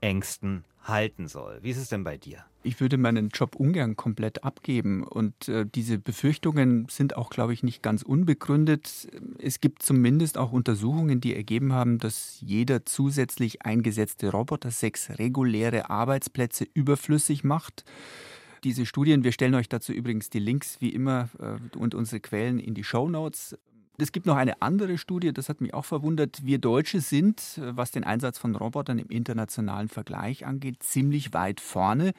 Ängsten 0.00 0.64
halten 0.82 1.28
soll. 1.28 1.58
Wie 1.62 1.70
ist 1.70 1.78
es 1.78 1.88
denn 1.88 2.04
bei 2.04 2.16
dir? 2.16 2.44
Ich 2.62 2.80
würde 2.80 2.98
meinen 2.98 3.28
Job 3.28 3.56
ungern 3.56 3.96
komplett 3.96 4.44
abgeben. 4.44 5.02
Und 5.02 5.48
äh, 5.48 5.64
diese 5.66 5.98
Befürchtungen 5.98 6.86
sind 6.90 7.16
auch, 7.16 7.30
glaube 7.30 7.52
ich, 7.52 7.62
nicht 7.62 7.82
ganz 7.82 8.02
unbegründet. 8.02 9.08
Es 9.38 9.60
gibt 9.60 9.82
zumindest 9.82 10.36
auch 10.36 10.52
Untersuchungen, 10.52 11.20
die 11.20 11.34
ergeben 11.34 11.72
haben, 11.72 11.98
dass 11.98 12.38
jeder 12.40 12.84
zusätzlich 12.84 13.62
eingesetzte 13.62 14.30
Roboter 14.30 14.70
sechs 14.70 15.10
reguläre 15.18 15.88
Arbeitsplätze 15.88 16.66
überflüssig 16.74 17.44
macht. 17.44 17.84
Diese 18.62 18.84
Studien, 18.84 19.24
wir 19.24 19.32
stellen 19.32 19.54
euch 19.54 19.70
dazu 19.70 19.92
übrigens 19.92 20.28
die 20.28 20.38
Links 20.38 20.80
wie 20.80 20.90
immer 20.90 21.30
äh, 21.38 21.78
und 21.78 21.94
unsere 21.94 22.20
Quellen 22.20 22.58
in 22.58 22.74
die 22.74 22.84
Show 22.84 23.08
Notes. 23.08 23.56
Es 24.00 24.12
gibt 24.12 24.26
noch 24.26 24.36
eine 24.36 24.62
andere 24.62 24.98
Studie, 24.98 25.32
das 25.32 25.48
hat 25.48 25.60
mich 25.60 25.74
auch 25.74 25.84
verwundert. 25.84 26.44
Wir 26.44 26.58
Deutsche 26.58 27.00
sind, 27.00 27.58
äh, 27.58 27.76
was 27.76 27.90
den 27.90 28.04
Einsatz 28.04 28.38
von 28.38 28.56
Robotern 28.56 28.98
im 28.98 29.08
internationalen 29.08 29.88
Vergleich 29.88 30.46
angeht, 30.46 30.82
ziemlich 30.82 31.32
weit 31.32 31.60
vorne. 31.60 32.12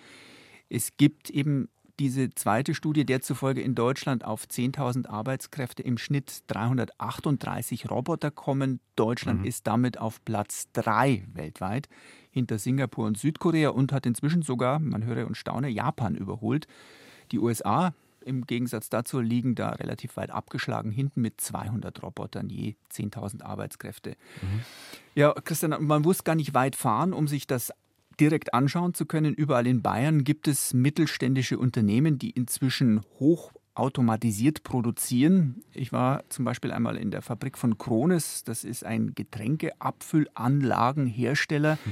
Es 0.70 0.98
gibt 0.98 1.30
eben 1.30 1.70
diese 2.00 2.32
zweite 2.32 2.74
Studie, 2.74 3.06
der 3.06 3.22
zufolge 3.22 3.62
in 3.62 3.76
Deutschland 3.76 4.26
auf 4.26 4.46
10.000 4.46 5.08
Arbeitskräfte 5.08 5.84
im 5.84 6.00
Schnitt 6.00 6.44
338 6.48 7.92
Roboter 7.92 8.32
kommen. 8.32 8.80
Deutschland 8.96 9.42
mhm. 9.42 9.46
ist 9.46 9.68
damit 9.68 10.00
auf 10.00 10.24
Platz 10.26 10.72
3 10.74 11.26
weltweit 11.34 11.90
hinter 12.32 12.58
Singapur 12.58 13.06
und 13.06 13.18
Südkorea 13.18 13.70
und 13.70 13.92
hat 13.92 14.06
inzwischen 14.06 14.42
sogar, 14.42 14.80
man 14.80 15.06
höre 15.06 15.28
und 15.28 15.36
staune, 15.36 15.70
Japan 15.70 16.16
überholt. 16.16 16.66
Die 17.32 17.40
USA 17.40 17.94
im 18.24 18.46
Gegensatz 18.46 18.90
dazu 18.90 19.20
liegen 19.20 19.56
da 19.56 19.70
relativ 19.70 20.18
weit 20.18 20.32
abgeschlagen 20.32 20.92
hinten 20.92 21.22
mit 21.22 21.42
200 21.42 22.02
Robotern 22.04 22.50
je 22.50 22.76
10.000 22.92 23.44
Arbeitskräfte. 23.44 24.12
Mhm. 24.42 24.62
Ja, 25.16 25.34
Christian, 25.34 25.76
man 25.84 26.02
muss 26.02 26.24
gar 26.24 26.36
nicht 26.36 26.54
weit 26.54 26.76
fahren, 26.76 27.14
um 27.14 27.28
sich 27.28 27.48
das 27.48 27.72
direkt 28.20 28.54
anschauen 28.54 28.94
zu 28.94 29.06
können. 29.06 29.34
Überall 29.34 29.68
in 29.68 29.82
Bayern 29.82 30.24
gibt 30.24 30.48
es 30.48 30.74
mittelständische 30.74 31.58
Unternehmen, 31.58 32.20
die 32.20 32.30
inzwischen 32.30 33.02
hoch 33.20 33.52
automatisiert 33.74 34.64
produzieren. 34.64 35.64
Ich 35.74 35.92
war 35.92 36.24
zum 36.30 36.46
Beispiel 36.46 36.72
einmal 36.72 36.96
in 36.98 37.12
der 37.12 37.22
Fabrik 37.22 37.58
von 37.58 37.78
Krones. 37.78 38.44
Das 38.44 38.64
ist 38.64 38.86
ein 38.86 39.14
Getränkeabfüllanlagenhersteller. 39.16 41.78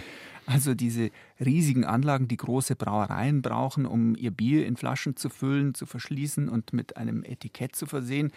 Also 0.46 0.74
diese 0.74 1.12
riesigen 1.40 1.86
Anlagen, 1.86 2.28
die 2.28 2.38
große 2.38 2.76
Brauereien 2.76 3.44
brauchen, 3.44 3.86
um 3.86 4.16
ihr 4.16 4.32
Bier 4.32 4.66
in 4.66 4.78
Flaschen 4.78 5.16
zu 5.16 5.30
füllen, 5.30 5.76
zu 5.76 5.86
verschließen 5.86 6.50
und 6.50 6.74
mit 6.74 6.98
einem 6.98 7.24
Etikett 7.24 7.76
zu 7.76 7.86
versehen. 7.86 8.32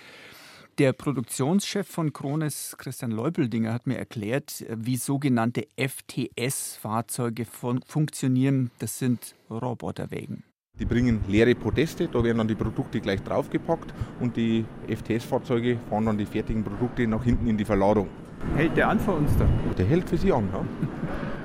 Der 0.76 0.92
Produktionschef 0.92 1.88
von 1.88 2.12
Krones, 2.12 2.76
Christian 2.76 3.12
Leupeldinger, 3.12 3.72
hat 3.72 3.86
mir 3.86 3.96
erklärt, 3.96 4.62
wie 4.68 4.98
sogenannte 4.98 5.66
FTS-Fahrzeuge 5.78 7.46
fun 7.46 7.80
funktionieren. 7.86 8.70
Das 8.78 8.98
sind 8.98 9.34
Roboterwägen. 9.50 10.44
Die 10.82 10.86
bringen 10.86 11.20
leere 11.28 11.54
Podeste, 11.54 12.08
da 12.08 12.24
werden 12.24 12.38
dann 12.38 12.48
die 12.48 12.56
Produkte 12.56 13.00
gleich 13.00 13.22
draufgepackt 13.22 13.94
und 14.18 14.36
die 14.36 14.64
FTS-Fahrzeuge 14.88 15.78
fahren 15.88 16.06
dann 16.06 16.18
die 16.18 16.26
fertigen 16.26 16.64
Produkte 16.64 17.06
nach 17.06 17.22
hinten 17.22 17.46
in 17.46 17.56
die 17.56 17.64
Verladung. 17.64 18.08
Hält 18.56 18.76
der 18.76 18.88
an 18.88 18.98
vor 18.98 19.16
uns 19.18 19.30
da? 19.36 19.46
Der 19.78 19.86
hält 19.86 20.08
für 20.08 20.16
Sie 20.16 20.32
an, 20.32 20.48
ja. 20.52 20.64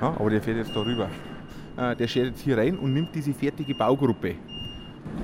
ja 0.08 0.08
aber 0.18 0.30
der 0.30 0.42
fährt 0.42 0.56
jetzt 0.56 0.74
da 0.74 0.80
rüber. 0.80 1.08
Äh, 1.76 1.94
der 1.94 2.08
schert 2.08 2.26
jetzt 2.26 2.40
hier 2.40 2.58
rein 2.58 2.76
und 2.78 2.92
nimmt 2.92 3.14
diese 3.14 3.32
fertige 3.32 3.76
Baugruppe. 3.76 4.34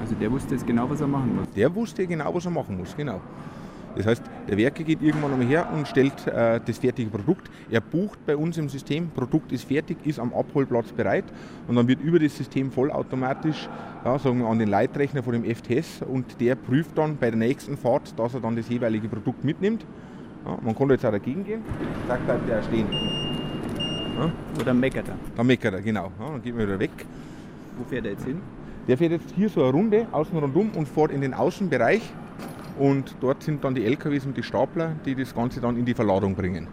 Also 0.01 0.15
der 0.15 0.31
wusste 0.31 0.55
jetzt 0.55 0.65
genau, 0.65 0.89
was 0.89 1.01
er 1.01 1.09
machen 1.09 1.35
muss? 1.35 1.51
Der 1.51 1.75
wusste 1.75 2.07
genau, 2.07 2.33
was 2.33 2.45
er 2.45 2.53
machen 2.53 2.77
muss, 2.77 2.95
genau. 2.97 3.21
Das 3.97 4.07
heißt, 4.07 4.23
der 4.49 4.57
Werke 4.57 4.85
geht 4.85 5.03
irgendwann 5.03 5.33
einmal 5.33 5.47
her 5.47 5.69
und 5.73 5.87
stellt 5.87 6.27
äh, 6.27 6.61
das 6.65 6.79
fertige 6.79 7.11
Produkt. 7.11 7.51
Er 7.71 7.81
bucht 7.81 8.25
bei 8.27 8.37
uns 8.37 8.59
im 8.59 8.69
System, 8.69 9.11
Produkt 9.11 9.53
ist 9.53 9.65
fertig, 9.65 9.99
ist 10.05 10.19
am 10.19 10.33
Abholplatz 10.35 10.93
bereit 10.93 11.25
und 11.69 11.77
dann 11.77 11.87
wird 11.87 12.01
über 12.01 12.19
das 12.19 12.37
System 12.37 12.71
vollautomatisch 12.71 13.69
ja, 14.05 14.19
sagen 14.19 14.41
wir, 14.41 14.49
an 14.49 14.59
den 14.59 14.69
Leitrechner 14.69 15.23
von 15.23 15.33
dem 15.33 15.45
FTS 15.45 16.03
und 16.03 16.41
der 16.41 16.57
prüft 16.57 16.99
dann 16.99 17.17
bei 17.17 17.31
der 17.31 17.39
nächsten 17.39 17.77
Fahrt, 17.77 18.19
dass 18.19 18.35
er 18.35 18.41
dann 18.41 18.57
das 18.57 18.69
jeweilige 18.69 19.09
Produkt 19.09 19.45
mitnimmt. 19.45 19.87
Ja, 20.45 20.59
man 20.63 20.77
kann 20.77 20.91
jetzt 20.91 21.07
auch 21.07 21.11
dagegen 21.11 21.45
gehen, 21.45 21.63
sagt 22.07 22.27
bleibt 22.27 22.49
der 22.49 22.63
stehen. 22.63 22.87
Ja. 24.19 24.31
Oder 24.61 24.75
meckert 24.75 25.09
er? 25.09 25.17
Dann 25.37 25.47
meckert 25.47 25.75
er, 25.75 25.81
genau. 25.81 26.13
Ja, 26.19 26.31
dann 26.31 26.43
geht 26.43 26.55
man 26.55 26.67
wieder 26.67 26.79
weg. 26.79 26.91
Wo 27.79 27.85
fährt 27.85 28.05
er 28.05 28.13
jetzt 28.13 28.25
hin? 28.25 28.41
Der 28.87 28.99
fährt 28.99 29.13
jetzt 29.13 29.33
hier 29.35 29.49
so 29.49 29.63
eine 29.63 29.73
Runde 29.73 30.07
außen 30.13 30.37
rundum 30.37 30.71
und 30.77 30.87
fährt 30.87 31.11
in 31.11 31.23
den 31.23 31.33
Außenbereich 31.33 32.03
und 32.79 33.17
dort 33.21 33.43
sind 33.43 33.65
dann 33.65 33.75
die 33.75 33.85
LKWs 33.85 34.27
und 34.27 34.37
die 34.37 34.43
Stapler, 34.43 34.97
die 35.05 35.15
das 35.15 35.35
Ganze 35.35 35.61
dann 35.61 35.77
in 35.77 35.85
die 35.85 35.95
Verladung 35.95 36.35
bringen. 36.35 36.69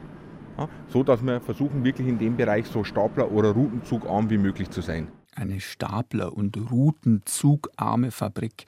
Ja, 0.57 0.67
so 0.87 1.03
dass 1.03 1.23
wir 1.23 1.39
versuchen, 1.41 1.83
wirklich 1.83 2.07
in 2.07 2.19
dem 2.19 2.37
Bereich 2.37 2.67
so 2.67 2.83
Stapler- 2.83 3.31
oder 3.31 3.51
Routenzugarm 3.51 4.29
wie 4.29 4.37
möglich 4.37 4.69
zu 4.69 4.81
sein. 4.81 5.07
Eine 5.33 5.61
Stapler- 5.61 6.35
und 6.35 6.57
Routenzugarme 6.71 8.11
Fabrik. 8.11 8.65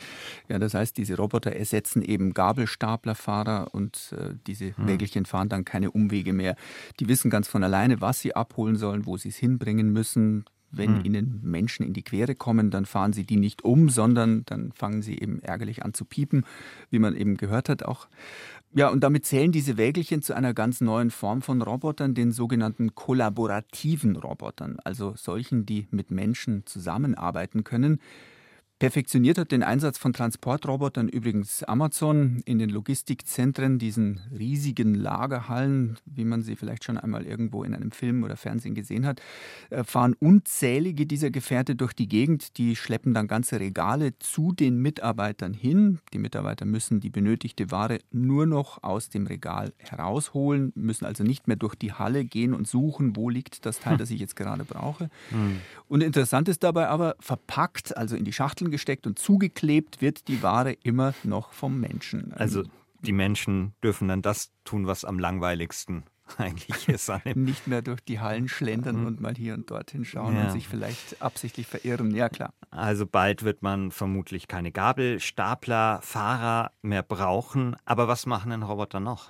Ja, 0.47 0.59
das 0.59 0.73
heißt, 0.73 0.97
diese 0.97 1.17
Roboter 1.17 1.51
ersetzen 1.51 2.01
eben 2.01 2.33
Gabelstaplerfahrer 2.33 3.73
und 3.73 4.15
äh, 4.17 4.35
diese 4.47 4.77
hm. 4.77 4.87
Wägelchen 4.87 5.25
fahren 5.25 5.49
dann 5.49 5.65
keine 5.65 5.91
Umwege 5.91 6.31
mehr. 6.31 6.55
Die 7.01 7.09
wissen 7.09 7.29
ganz 7.29 7.49
von 7.49 7.65
alleine, 7.65 7.99
was 7.99 8.21
sie 8.21 8.33
abholen 8.33 8.77
sollen, 8.77 9.05
wo 9.05 9.17
sie 9.17 9.29
es 9.29 9.35
hinbringen 9.35 9.91
müssen. 9.91 10.45
Wenn 10.75 10.97
hm. 10.97 11.05
ihnen 11.05 11.39
Menschen 11.43 11.85
in 11.85 11.93
die 11.93 12.03
Quere 12.03 12.35
kommen, 12.35 12.71
dann 12.71 12.85
fahren 12.85 13.13
sie 13.13 13.23
die 13.23 13.37
nicht 13.37 13.63
um, 13.63 13.89
sondern 13.89 14.43
dann 14.45 14.71
fangen 14.73 15.01
sie 15.01 15.17
eben 15.19 15.39
ärgerlich 15.41 15.83
an 15.85 15.93
zu 15.93 16.03
piepen, 16.03 16.45
wie 16.89 16.99
man 16.99 17.15
eben 17.15 17.37
gehört 17.37 17.69
hat 17.69 17.83
auch. 17.83 18.07
Ja, 18.75 18.89
und 18.89 19.01
damit 19.01 19.25
zählen 19.25 19.51
diese 19.51 19.77
Wägelchen 19.77 20.23
zu 20.23 20.35
einer 20.35 20.55
ganz 20.55 20.81
neuen 20.81 21.11
Form 21.11 21.43
von 21.43 21.61
Robotern, 21.61 22.15
den 22.15 22.31
sogenannten 22.31 22.95
kollaborativen 22.95 24.15
Robotern, 24.15 24.77
also 24.83 25.13
solchen, 25.15 25.67
die 25.67 25.87
mit 25.91 26.09
Menschen 26.09 26.65
zusammenarbeiten 26.65 27.63
können. 27.63 27.99
Perfektioniert 28.83 29.37
hat 29.37 29.53
den 29.53 29.63
Einsatz 29.63 29.97
von 29.97 30.11
Transportrobotern 30.11 31.07
übrigens 31.07 31.63
Amazon 31.63 32.41
in 32.43 32.59
den 32.59 32.69
Logistikzentren, 32.69 33.79
diesen 33.79 34.19
riesigen 34.37 34.93
Lagerhallen, 34.93 35.97
wie 36.05 36.25
man 36.25 36.41
sie 36.41 36.57
vielleicht 36.57 36.83
schon 36.83 36.97
einmal 36.97 37.25
irgendwo 37.25 37.63
in 37.63 37.73
einem 37.73 37.91
Film 37.91 38.25
oder 38.25 38.35
Fernsehen 38.35 38.75
gesehen 38.75 39.05
hat, 39.05 39.21
äh, 39.69 39.85
fahren 39.85 40.17
unzählige 40.19 41.05
dieser 41.05 41.31
Gefährte 41.31 41.77
durch 41.77 41.93
die 41.93 42.09
Gegend. 42.09 42.57
Die 42.57 42.75
schleppen 42.75 43.13
dann 43.13 43.29
ganze 43.29 43.61
Regale 43.61 44.19
zu 44.19 44.51
den 44.51 44.81
Mitarbeitern 44.81 45.53
hin. 45.53 45.99
Die 46.11 46.19
Mitarbeiter 46.19 46.65
müssen 46.65 46.99
die 46.99 47.09
benötigte 47.09 47.71
Ware 47.71 47.99
nur 48.11 48.45
noch 48.45 48.83
aus 48.83 49.07
dem 49.07 49.27
Regal 49.27 49.71
herausholen, 49.77 50.73
müssen 50.75 51.05
also 51.05 51.23
nicht 51.23 51.47
mehr 51.47 51.55
durch 51.55 51.75
die 51.75 51.93
Halle 51.93 52.25
gehen 52.25 52.53
und 52.53 52.67
suchen, 52.67 53.15
wo 53.15 53.29
liegt 53.29 53.65
das 53.65 53.79
Teil, 53.79 53.95
das 54.03 54.11
ich 54.11 54.19
jetzt 54.19 54.35
gerade 54.35 54.65
brauche. 54.65 55.09
Mhm. 55.31 55.61
Und 55.87 56.03
interessant 56.03 56.49
ist 56.49 56.63
dabei 56.63 56.89
aber, 56.89 57.15
verpackt, 57.21 57.95
also 57.95 58.17
in 58.17 58.25
die 58.25 58.33
Schachteln 58.33 58.72
gesteckt 58.73 59.07
und 59.07 59.17
zugeklebt 59.17 60.01
wird 60.01 60.27
die 60.27 60.43
Ware 60.43 60.73
immer 60.83 61.13
noch 61.23 61.53
vom 61.53 61.79
Menschen. 61.79 62.33
Also 62.33 62.63
die 63.01 63.13
Menschen 63.13 63.73
dürfen 63.81 64.09
dann 64.09 64.21
das 64.21 64.51
tun, 64.65 64.87
was 64.87 65.05
am 65.05 65.19
langweiligsten 65.19 66.03
eigentlich 66.37 66.89
ist. 66.89 67.11
Nicht 67.35 67.67
mehr 67.67 67.81
durch 67.81 68.01
die 68.01 68.19
Hallen 68.19 68.49
schlendern 68.49 69.01
mhm. 69.01 69.07
und 69.07 69.21
mal 69.21 69.35
hier 69.35 69.53
und 69.53 69.69
dorthin 69.69 70.03
schauen 70.03 70.35
ja. 70.35 70.45
und 70.45 70.51
sich 70.51 70.67
vielleicht 70.67 71.21
absichtlich 71.21 71.67
verirren. 71.67 72.13
Ja, 72.15 72.29
klar. 72.29 72.53
Also 72.71 73.05
bald 73.05 73.43
wird 73.43 73.61
man 73.61 73.91
vermutlich 73.91 74.47
keine 74.47 74.71
Gabelstapler, 74.71 75.99
Fahrer 76.01 76.71
mehr 76.81 77.03
brauchen. 77.03 77.75
Aber 77.85 78.07
was 78.07 78.25
machen 78.25 78.51
denn 78.51 78.63
Roboter 78.63 78.99
noch? 78.99 79.29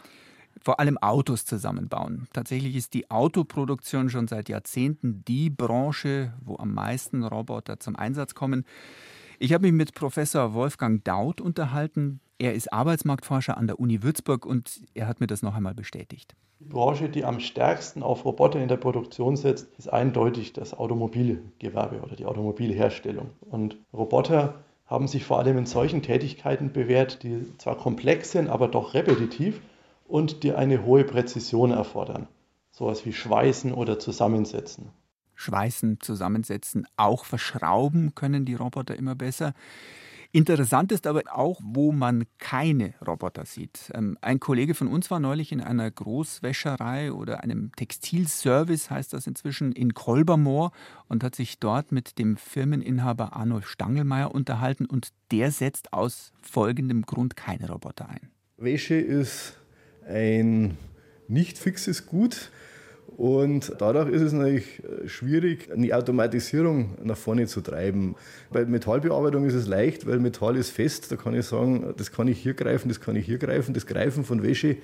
vor 0.62 0.80
allem 0.80 0.98
Autos 0.98 1.46
zusammenbauen. 1.46 2.28
Tatsächlich 2.32 2.76
ist 2.76 2.94
die 2.94 3.12
Autoproduktion 3.12 4.10
schon 4.10 4.28
seit 4.28 4.50
Jahrzehnten 4.50 5.24
die 5.26 5.50
Branche, 5.50 6.34
wo 6.42 6.58
am 6.58 6.74
meisten 6.74 7.24
Roboter 7.24 7.80
zum 7.80 7.96
Einsatz 7.96 8.34
kommen. 8.34 8.66
Ich 9.44 9.52
habe 9.52 9.64
mich 9.64 9.74
mit 9.74 9.94
Professor 9.94 10.54
Wolfgang 10.54 11.04
Daut 11.04 11.42
unterhalten. 11.42 12.22
Er 12.40 12.54
ist 12.54 12.72
Arbeitsmarktforscher 12.72 13.58
an 13.58 13.68
der 13.68 13.78
Uni 13.78 14.02
Würzburg 14.02 14.46
und 14.46 14.80
er 14.94 15.06
hat 15.06 15.20
mir 15.20 15.28
das 15.28 15.42
noch 15.42 15.54
einmal 15.54 15.74
bestätigt. 15.74 16.34
Die 16.62 16.70
Branche, 16.70 17.10
die 17.10 17.26
am 17.26 17.42
stärksten 17.42 18.04
auf 18.04 18.24
Roboter 18.24 18.62
in 18.62 18.70
der 18.70 18.78
Produktion 18.78 19.36
setzt, 19.36 19.68
ist 19.78 19.92
eindeutig 19.92 20.54
das 20.54 20.74
Automobilgewerbe 20.74 22.00
oder 22.00 22.16
die 22.16 22.26
Automobilherstellung. 22.26 23.32
Und 23.42 23.76
Roboter 23.92 24.64
haben 24.86 25.10
sich 25.10 25.26
vor 25.26 25.40
allem 25.40 25.58
in 25.58 25.66
solchen 25.66 26.02
Tätigkeiten 26.02 26.72
bewährt, 26.72 27.22
die 27.24 27.46
zwar 27.58 27.76
komplex 27.76 28.32
sind, 28.32 28.48
aber 28.48 28.70
doch 28.70 28.94
repetitiv 28.94 29.60
und 30.08 30.44
die 30.44 30.54
eine 30.54 30.86
hohe 30.86 31.04
Präzision 31.04 31.72
erfordern. 31.72 32.30
Sowas 32.72 33.06
wie 33.06 33.12
Schweißen 33.12 33.74
oder 33.74 34.00
Zusammensetzen 34.00 34.94
schweißen, 35.36 36.00
zusammensetzen, 36.02 36.88
auch 36.98 37.26
verschrauben 37.26 38.16
können 38.16 38.46
die 38.46 38.56
Roboter 38.56 38.96
immer 38.96 39.16
besser. 39.16 39.54
Interessant 40.36 40.92
ist 40.92 41.06
aber 41.06 41.22
auch, 41.32 41.62
wo 41.64 41.92
man 41.92 42.24
keine 42.40 42.96
Roboter 43.06 43.46
sieht. 43.46 43.92
Ähm, 43.94 44.18
ein 44.20 44.40
Kollege 44.40 44.74
von 44.74 44.88
uns 44.88 45.12
war 45.12 45.20
neulich 45.20 45.52
in 45.52 45.62
einer 45.62 45.92
Großwäscherei 45.92 47.14
oder 47.14 47.44
einem 47.44 47.72
Textilservice, 47.76 48.90
heißt 48.90 49.14
das 49.14 49.28
inzwischen, 49.28 49.74
in 49.74 49.94
Kolbermoor 49.94 50.72
und 51.08 51.24
hat 51.24 51.36
sich 51.36 51.60
dort 51.60 51.92
mit 51.92 52.18
dem 52.18 52.36
Firmeninhaber 52.36 53.34
Arnold 53.34 53.66
Stangelmeier 53.66 54.34
unterhalten 54.34 54.88
und 54.88 55.10
der 55.32 55.52
setzt 55.52 55.94
aus 55.94 56.34
folgendem 56.42 57.04
Grund 57.04 57.36
keine 57.36 57.70
Roboter 57.70 58.10
ein. 58.10 58.32
Wäsche 58.58 58.96
ist 58.96 59.60
ein 60.08 60.80
nicht 61.28 61.60
fixes 61.60 62.08
Gut. 62.08 62.50
Und 63.18 63.74
dadurch 63.80 64.10
ist 64.10 64.22
es 64.22 64.34
natürlich 64.34 64.82
äh, 64.84 65.08
schwierig, 65.08 65.70
eine 65.72 65.96
Automatisierung 65.96 66.98
nach 67.04 67.18
vorne 67.18 67.46
zu 67.48 67.62
treiben. 67.62 68.16
Bei 68.52 68.66
Metallbearbeitung 68.66 69.46
ist 69.46 69.54
es 69.54 69.68
leicht, 69.68 70.08
weil 70.08 70.20
Metall 70.20 70.58
ist 70.58 70.72
fest. 70.72 71.12
Da 71.12 71.16
kann 71.16 71.34
ich 71.34 71.46
sagen, 71.46 71.94
das 71.98 72.12
kann 72.12 72.28
ich 72.28 72.40
hier 72.40 72.54
greifen, 72.54 72.90
das 72.90 73.00
kann 73.00 73.16
ich 73.16 73.26
hier 73.26 73.38
greifen. 73.38 73.74
Das 73.74 73.86
Greifen 73.86 74.24
von 74.24 74.42
Wäsche 74.42 74.78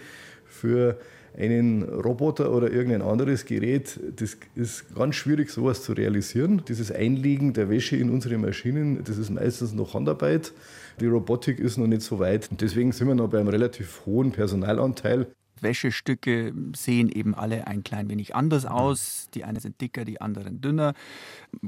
für 0.46 0.98
einen 1.38 1.84
Roboter 1.84 2.52
oder 2.52 2.72
irgendein 2.72 3.02
anderes 3.02 3.46
Gerät, 3.46 4.00
das 4.16 4.38
ist 4.56 4.96
ganz 4.96 5.16
schwierig, 5.16 5.50
sowas 5.50 5.84
zu 5.84 5.94
realisieren. 5.94 6.64
Dieses 6.68 6.92
Einlegen 6.92 7.54
der 7.54 7.70
Wäsche 7.70 7.96
in 7.96 8.10
unsere 8.10 8.38
Maschinen, 8.38 9.04
das 9.04 9.18
ist 9.18 9.30
meistens 9.30 9.74
noch 9.74 9.94
Handarbeit. 9.94 10.54
Die 11.00 11.08
Robotik 11.08 11.60
ist 11.60 11.78
noch 11.78 11.88
nicht 11.88 12.02
so 12.02 12.20
weit. 12.20 12.50
Deswegen 12.60 12.92
sind 12.92 13.08
wir 13.08 13.16
noch 13.16 13.30
bei 13.30 13.40
einem 13.40 13.48
relativ 13.48 14.02
hohen 14.06 14.32
Personalanteil. 14.32 15.28
Wäschestücke 15.64 16.54
sehen 16.76 17.10
eben 17.10 17.36
alle 17.36 17.68
ein 17.68 17.84
klein 17.84 18.10
wenig 18.10 18.36
anders 18.36 18.66
aus. 18.66 19.30
Die 19.34 19.44
einen 19.44 19.60
sind 19.60 19.80
dicker, 19.82 20.06
die 20.06 20.22
anderen 20.22 20.62
dünner. 20.62 20.94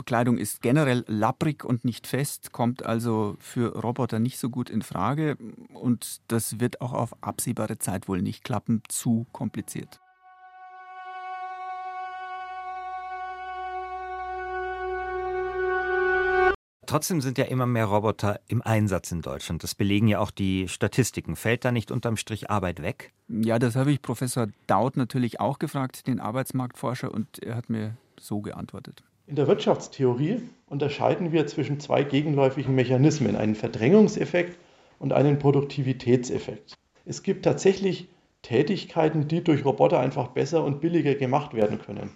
Kleidung 0.06 0.38
ist 0.38 0.62
generell 0.62 1.04
lapprig 1.08 1.63
und 1.63 1.86
nicht 1.86 2.08
fest, 2.08 2.51
kommt 2.51 2.86
also 2.86 3.36
für 3.39 3.80
Roboter 3.80 4.19
nicht 4.19 4.38
so 4.38 4.49
gut 4.49 4.69
in 4.69 4.82
Frage. 4.82 5.38
Und 5.73 6.21
das 6.27 6.60
wird 6.60 6.82
auch 6.82 6.93
auf 6.93 7.15
absehbare 7.23 7.77
Zeit 7.77 8.08
wohl 8.08 8.21
nicht 8.21 8.43
klappen. 8.43 8.82
Zu 8.88 9.25
kompliziert. 9.32 9.99
Trotzdem 16.91 17.21
sind 17.21 17.38
ja 17.38 17.45
immer 17.45 17.65
mehr 17.65 17.86
Roboter 17.86 18.41
im 18.49 18.62
Einsatz 18.62 19.13
in 19.13 19.21
Deutschland. 19.21 19.63
Das 19.63 19.75
belegen 19.75 20.10
ja 20.10 20.19
auch 20.19 20.30
die 20.30 20.67
Statistiken. 20.67 21.38
Fällt 21.38 21.63
da 21.63 21.71
nicht 21.71 21.89
unterm 21.89 22.17
Strich 22.17 22.49
Arbeit 22.49 22.82
weg? 22.82 23.13
Ja, 23.30 23.60
das 23.60 23.77
habe 23.77 23.93
ich 23.93 24.01
Professor 24.01 24.47
Daut 24.67 24.97
natürlich 24.97 25.39
auch 25.39 25.58
gefragt, 25.58 26.06
den 26.06 26.19
Arbeitsmarktforscher, 26.19 27.10
und 27.10 27.41
er 27.41 27.56
hat 27.56 27.69
mir 27.69 27.95
so 28.19 28.41
geantwortet. 28.41 29.04
In 29.25 29.38
der 29.38 29.47
Wirtschaftstheorie 29.47 30.41
unterscheiden 30.67 31.32
wir 31.32 31.47
zwischen 31.47 31.80
zwei 31.80 32.04
gegenläufigen 32.04 32.75
Mechanismen, 32.75 33.38
einen 33.38 33.56
Verdrängungseffekt 33.56 34.58
und 34.99 35.13
einen 35.13 35.39
Produktivitätseffekt. 35.39 36.73
Es 37.06 37.23
gibt 37.23 37.45
tatsächlich 37.45 38.10
Tätigkeiten, 38.41 39.30
die 39.30 39.41
durch 39.41 39.63
Roboter 39.63 40.01
einfach 40.01 40.27
besser 40.27 40.65
und 40.65 40.82
billiger 40.82 41.15
gemacht 41.15 41.54
werden 41.54 41.80
können. 41.80 42.10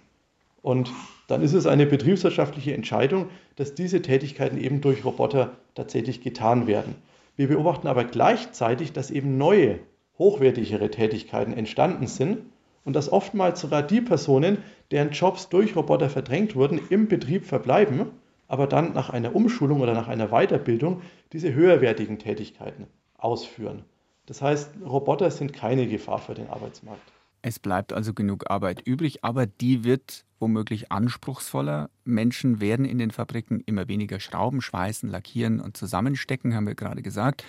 Und 0.60 0.92
dann 1.26 1.42
ist 1.42 1.54
es 1.54 1.66
eine 1.66 1.86
betriebswirtschaftliche 1.86 2.74
Entscheidung, 2.74 3.28
dass 3.56 3.74
diese 3.74 4.02
Tätigkeiten 4.02 4.58
eben 4.58 4.80
durch 4.80 5.04
Roboter 5.04 5.56
tatsächlich 5.74 6.20
getan 6.20 6.66
werden. 6.66 6.94
Wir 7.36 7.48
beobachten 7.48 7.88
aber 7.88 8.04
gleichzeitig, 8.04 8.92
dass 8.92 9.10
eben 9.10 9.36
neue, 9.36 9.80
hochwertigere 10.18 10.90
Tätigkeiten 10.90 11.52
entstanden 11.52 12.06
sind 12.06 12.38
und 12.84 12.94
dass 12.96 13.12
oftmals 13.12 13.60
sogar 13.60 13.82
die 13.82 14.00
Personen, 14.00 14.58
deren 14.90 15.10
Jobs 15.10 15.48
durch 15.48 15.76
Roboter 15.76 16.08
verdrängt 16.08 16.54
wurden, 16.54 16.80
im 16.88 17.08
Betrieb 17.08 17.44
verbleiben, 17.44 18.06
aber 18.48 18.66
dann 18.66 18.92
nach 18.92 19.10
einer 19.10 19.34
Umschulung 19.34 19.80
oder 19.80 19.92
nach 19.92 20.08
einer 20.08 20.28
Weiterbildung 20.28 21.02
diese 21.32 21.52
höherwertigen 21.52 22.18
Tätigkeiten 22.18 22.86
ausführen. 23.18 23.82
Das 24.26 24.42
heißt, 24.42 24.70
Roboter 24.84 25.30
sind 25.30 25.52
keine 25.52 25.86
Gefahr 25.86 26.18
für 26.18 26.34
den 26.34 26.48
Arbeitsmarkt. 26.48 27.02
Es 27.42 27.58
bleibt 27.58 27.92
also 27.92 28.12
genug 28.12 28.50
Arbeit 28.50 28.80
übrig, 28.84 29.22
aber 29.22 29.46
die 29.46 29.84
wird 29.84 30.24
womöglich 30.38 30.92
anspruchsvoller. 30.92 31.90
Menschen 32.06 32.60
werden 32.60 32.86
in 32.86 32.98
den 32.98 33.10
Fabriken 33.10 33.60
immer 33.66 33.88
weniger 33.88 34.20
schrauben, 34.20 34.60
schweißen, 34.60 35.08
lackieren 35.08 35.60
und 35.60 35.76
zusammenstecken, 35.76 36.54
haben 36.54 36.66
wir 36.66 36.74
gerade 36.74 37.02
gesagt. 37.02 37.44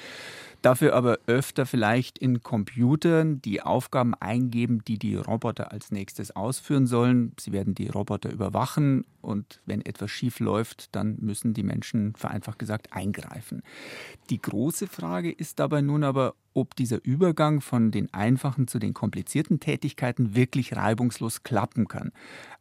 Dafür 0.63 0.95
aber 0.95 1.19
öfter 1.27 1.65
vielleicht 1.65 2.17
in 2.17 2.41
Computern 2.41 3.41
die 3.41 3.61
Aufgaben 3.61 4.15
eingeben, 4.15 4.83
die 4.85 4.97
die 4.97 5.15
Roboter 5.15 5.71
als 5.71 5.91
nächstes 5.91 6.35
ausführen 6.35 6.87
sollen. 6.87 7.33
Sie 7.39 7.51
werden 7.51 7.75
die 7.75 7.87
Roboter 7.87 8.31
überwachen 8.31 9.05
und 9.21 9.61
wenn 9.65 9.85
etwas 9.85 10.09
schief 10.09 10.39
läuft, 10.39 10.95
dann 10.95 11.17
müssen 11.19 11.53
die 11.53 11.63
Menschen 11.63 12.15
vereinfacht 12.15 12.57
gesagt 12.57 12.91
eingreifen. 12.91 13.61
Die 14.31 14.41
große 14.41 14.87
Frage 14.87 15.31
ist 15.31 15.59
dabei 15.59 15.81
nun 15.81 16.03
aber, 16.03 16.33
ob 16.53 16.75
dieser 16.75 17.03
Übergang 17.05 17.61
von 17.61 17.91
den 17.91 18.11
einfachen 18.13 18.67
zu 18.67 18.79
den 18.79 18.95
komplizierten 18.95 19.59
Tätigkeiten 19.59 20.35
wirklich 20.35 20.75
reibungslos 20.75 21.43
klappen 21.43 21.87
kann. 21.87 22.11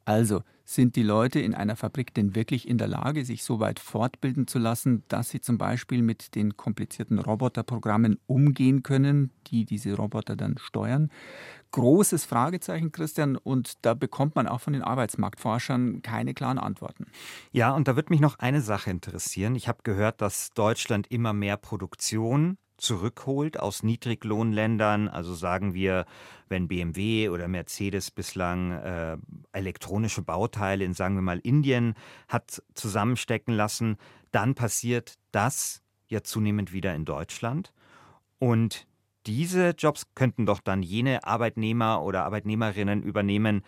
Also 0.04 0.42
sind 0.68 0.96
die 0.96 1.04
Leute 1.04 1.38
in 1.38 1.54
einer 1.54 1.76
Fabrik 1.76 2.12
denn 2.12 2.34
wirklich 2.34 2.68
in 2.68 2.76
der 2.76 2.88
Lage, 2.88 3.24
sich 3.24 3.44
so 3.44 3.60
weit 3.60 3.78
fortbilden 3.78 4.48
zu 4.48 4.58
lassen, 4.58 5.04
dass 5.06 5.30
sie 5.30 5.40
zum 5.40 5.58
Beispiel 5.58 6.02
mit 6.02 6.34
den 6.34 6.56
komplizierten 6.56 7.20
Roboterprogrammen 7.20 8.18
umgehen 8.26 8.82
können, 8.82 9.30
die 9.46 9.64
diese 9.64 9.94
Roboter 9.94 10.34
dann 10.34 10.58
steuern? 10.58 11.10
Großes 11.70 12.24
Fragezeichen, 12.24 12.90
Christian, 12.90 13.36
und 13.36 13.74
da 13.82 13.94
bekommt 13.94 14.34
man 14.34 14.48
auch 14.48 14.60
von 14.60 14.72
den 14.72 14.82
Arbeitsmarktforschern 14.82 16.02
keine 16.02 16.34
klaren 16.34 16.58
Antworten. 16.58 17.06
Ja, 17.52 17.72
und 17.72 17.86
da 17.86 17.94
wird 17.94 18.10
mich 18.10 18.20
noch 18.20 18.40
eine 18.40 18.60
Sache 18.60 18.90
interessieren. 18.90 19.54
Ich 19.54 19.68
habe 19.68 19.78
gehört, 19.84 20.20
dass 20.20 20.50
Deutschland 20.50 21.06
immer 21.10 21.32
mehr 21.32 21.56
Produktion 21.56 22.58
zurückholt 22.78 23.58
aus 23.58 23.82
Niedriglohnländern. 23.82 25.08
Also 25.08 25.34
sagen 25.34 25.74
wir, 25.74 26.06
wenn 26.48 26.68
BMW 26.68 27.28
oder 27.28 27.48
Mercedes 27.48 28.10
bislang 28.10 28.72
äh, 28.72 29.16
elektronische 29.52 30.22
Bauteile 30.22 30.84
in, 30.84 30.94
sagen 30.94 31.14
wir 31.14 31.22
mal, 31.22 31.38
Indien 31.38 31.94
hat 32.28 32.62
zusammenstecken 32.74 33.54
lassen, 33.54 33.96
dann 34.30 34.54
passiert 34.54 35.14
das 35.32 35.82
ja 36.08 36.22
zunehmend 36.22 36.72
wieder 36.72 36.94
in 36.94 37.04
Deutschland. 37.04 37.72
Und 38.38 38.86
diese 39.26 39.70
Jobs 39.70 40.06
könnten 40.14 40.46
doch 40.46 40.60
dann 40.60 40.82
jene 40.82 41.24
Arbeitnehmer 41.24 42.02
oder 42.02 42.24
Arbeitnehmerinnen 42.24 43.02
übernehmen, 43.02 43.62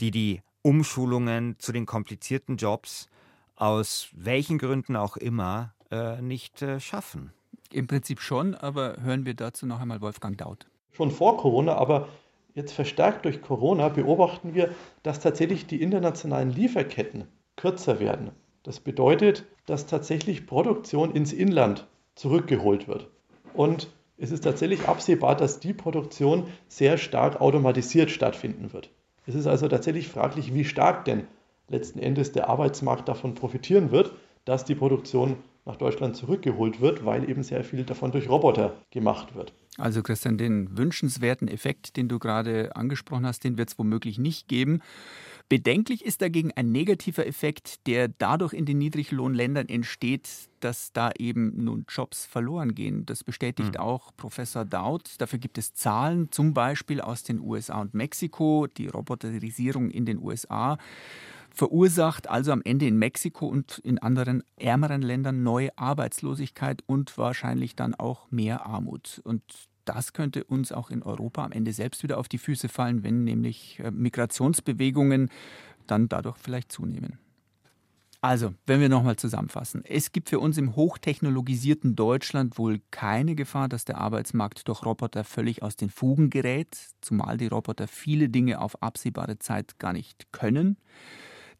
die 0.00 0.10
die 0.10 0.42
Umschulungen 0.62 1.58
zu 1.58 1.72
den 1.72 1.86
komplizierten 1.86 2.56
Jobs 2.56 3.08
aus 3.56 4.08
welchen 4.12 4.58
Gründen 4.58 4.96
auch 4.96 5.16
immer 5.16 5.74
äh, 5.90 6.20
nicht 6.20 6.62
äh, 6.62 6.80
schaffen. 6.80 7.32
Im 7.74 7.88
Prinzip 7.88 8.20
schon, 8.20 8.54
aber 8.54 8.98
hören 9.02 9.26
wir 9.26 9.34
dazu 9.34 9.66
noch 9.66 9.80
einmal 9.80 10.00
Wolfgang 10.00 10.38
Daut. 10.38 10.68
Schon 10.92 11.10
vor 11.10 11.38
Corona, 11.38 11.74
aber 11.74 12.08
jetzt 12.54 12.72
verstärkt 12.72 13.24
durch 13.24 13.42
Corona 13.42 13.88
beobachten 13.88 14.54
wir, 14.54 14.70
dass 15.02 15.18
tatsächlich 15.18 15.66
die 15.66 15.82
internationalen 15.82 16.50
Lieferketten 16.50 17.24
kürzer 17.56 17.98
werden. 17.98 18.30
Das 18.62 18.78
bedeutet, 18.78 19.44
dass 19.66 19.86
tatsächlich 19.86 20.46
Produktion 20.46 21.10
ins 21.10 21.32
Inland 21.32 21.88
zurückgeholt 22.14 22.86
wird. 22.86 23.08
Und 23.54 23.88
es 24.18 24.30
ist 24.30 24.44
tatsächlich 24.44 24.86
absehbar, 24.86 25.34
dass 25.34 25.58
die 25.58 25.74
Produktion 25.74 26.46
sehr 26.68 26.96
stark 26.96 27.40
automatisiert 27.40 28.12
stattfinden 28.12 28.72
wird. 28.72 28.90
Es 29.26 29.34
ist 29.34 29.48
also 29.48 29.66
tatsächlich 29.66 30.06
fraglich, 30.06 30.54
wie 30.54 30.64
stark 30.64 31.04
denn 31.06 31.26
letzten 31.68 31.98
Endes 31.98 32.30
der 32.30 32.48
Arbeitsmarkt 32.48 33.08
davon 33.08 33.34
profitieren 33.34 33.90
wird, 33.90 34.12
dass 34.44 34.64
die 34.64 34.76
Produktion 34.76 35.38
nach 35.64 35.76
Deutschland 35.76 36.16
zurückgeholt 36.16 36.80
wird, 36.80 37.04
weil 37.04 37.28
eben 37.28 37.42
sehr 37.42 37.64
viel 37.64 37.84
davon 37.84 38.12
durch 38.12 38.28
Roboter 38.28 38.76
gemacht 38.90 39.34
wird. 39.34 39.54
Also 39.76 40.02
Christian, 40.02 40.38
den 40.38 40.76
wünschenswerten 40.76 41.48
Effekt, 41.48 41.96
den 41.96 42.08
du 42.08 42.18
gerade 42.18 42.76
angesprochen 42.76 43.26
hast, 43.26 43.42
den 43.42 43.58
wird 43.58 43.70
es 43.70 43.78
womöglich 43.78 44.18
nicht 44.18 44.46
geben. 44.46 44.80
Bedenklich 45.48 46.04
ist 46.04 46.22
dagegen 46.22 46.52
ein 46.52 46.70
negativer 46.70 47.26
Effekt, 47.26 47.86
der 47.86 48.08
dadurch 48.08 48.52
in 48.52 48.66
den 48.66 48.78
Niedriglohnländern 48.78 49.68
entsteht, 49.68 50.28
dass 50.60 50.92
da 50.92 51.10
eben 51.18 51.64
nun 51.64 51.84
Jobs 51.88 52.24
verloren 52.24 52.74
gehen. 52.74 53.04
Das 53.04 53.24
bestätigt 53.24 53.74
mhm. 53.74 53.80
auch 53.80 54.12
Professor 54.16 54.64
Daut. 54.64 55.16
Dafür 55.18 55.38
gibt 55.38 55.58
es 55.58 55.74
Zahlen, 55.74 56.30
zum 56.30 56.54
Beispiel 56.54 57.00
aus 57.00 57.24
den 57.24 57.40
USA 57.40 57.80
und 57.80 57.94
Mexiko, 57.94 58.68
die 58.68 58.86
Roboterisierung 58.86 59.90
in 59.90 60.06
den 60.06 60.18
USA 60.18 60.78
verursacht 61.54 62.28
also 62.28 62.52
am 62.52 62.62
Ende 62.64 62.86
in 62.86 62.98
Mexiko 62.98 63.46
und 63.46 63.78
in 63.78 63.98
anderen 63.98 64.42
ärmeren 64.56 65.02
Ländern 65.02 65.42
neue 65.42 65.76
Arbeitslosigkeit 65.78 66.82
und 66.86 67.16
wahrscheinlich 67.16 67.76
dann 67.76 67.94
auch 67.94 68.30
mehr 68.30 68.66
Armut. 68.66 69.20
Und 69.24 69.42
das 69.84 70.12
könnte 70.12 70.44
uns 70.44 70.72
auch 70.72 70.90
in 70.90 71.02
Europa 71.02 71.44
am 71.44 71.52
Ende 71.52 71.72
selbst 71.72 72.02
wieder 72.02 72.18
auf 72.18 72.28
die 72.28 72.38
Füße 72.38 72.68
fallen, 72.68 73.04
wenn 73.04 73.24
nämlich 73.24 73.78
äh, 73.80 73.90
Migrationsbewegungen 73.90 75.30
dann 75.86 76.08
dadurch 76.08 76.38
vielleicht 76.38 76.72
zunehmen. 76.72 77.18
Also, 78.20 78.54
wenn 78.64 78.80
wir 78.80 78.88
nochmal 78.88 79.16
zusammenfassen. 79.16 79.84
Es 79.84 80.10
gibt 80.10 80.30
für 80.30 80.40
uns 80.40 80.56
im 80.56 80.76
hochtechnologisierten 80.76 81.94
Deutschland 81.94 82.56
wohl 82.56 82.80
keine 82.90 83.34
Gefahr, 83.34 83.68
dass 83.68 83.84
der 83.84 83.98
Arbeitsmarkt 83.98 84.66
durch 84.66 84.82
Roboter 84.82 85.24
völlig 85.24 85.62
aus 85.62 85.76
den 85.76 85.90
Fugen 85.90 86.30
gerät, 86.30 86.74
zumal 87.02 87.36
die 87.36 87.48
Roboter 87.48 87.86
viele 87.86 88.30
Dinge 88.30 88.62
auf 88.62 88.82
absehbare 88.82 89.38
Zeit 89.38 89.78
gar 89.78 89.92
nicht 89.92 90.32
können. 90.32 90.78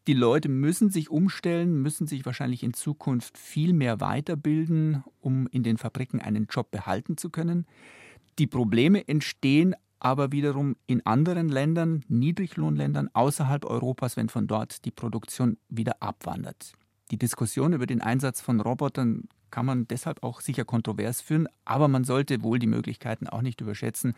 Die 0.06 0.14
Leute 0.14 0.50
müssen 0.50 0.90
sich 0.90 1.10
umstellen, 1.10 1.80
müssen 1.80 2.06
sich 2.06 2.26
wahrscheinlich 2.26 2.62
in 2.62 2.74
Zukunft 2.74 3.38
viel 3.38 3.72
mehr 3.72 4.00
weiterbilden, 4.00 5.02
um 5.20 5.46
in 5.46 5.62
den 5.62 5.78
Fabriken 5.78 6.20
einen 6.20 6.46
Job 6.50 6.70
behalten 6.70 7.16
zu 7.16 7.30
können. 7.30 7.66
Die 8.38 8.46
Probleme 8.46 9.08
entstehen 9.08 9.74
aber 10.00 10.32
wiederum 10.32 10.76
in 10.86 11.06
anderen 11.06 11.48
Ländern, 11.48 12.04
Niedriglohnländern 12.08 13.08
außerhalb 13.14 13.64
Europas, 13.64 14.18
wenn 14.18 14.28
von 14.28 14.46
dort 14.46 14.84
die 14.84 14.90
Produktion 14.90 15.56
wieder 15.70 16.02
abwandert. 16.02 16.74
Die 17.10 17.16
Diskussion 17.16 17.72
über 17.72 17.86
den 17.86 18.02
Einsatz 18.02 18.42
von 18.42 18.60
Robotern 18.60 19.28
kann 19.50 19.64
man 19.64 19.88
deshalb 19.88 20.22
auch 20.22 20.42
sicher 20.42 20.66
kontrovers 20.66 21.22
führen, 21.22 21.48
aber 21.64 21.88
man 21.88 22.04
sollte 22.04 22.42
wohl 22.42 22.58
die 22.58 22.66
Möglichkeiten 22.66 23.28
auch 23.28 23.40
nicht 23.40 23.62
überschätzen. 23.62 24.14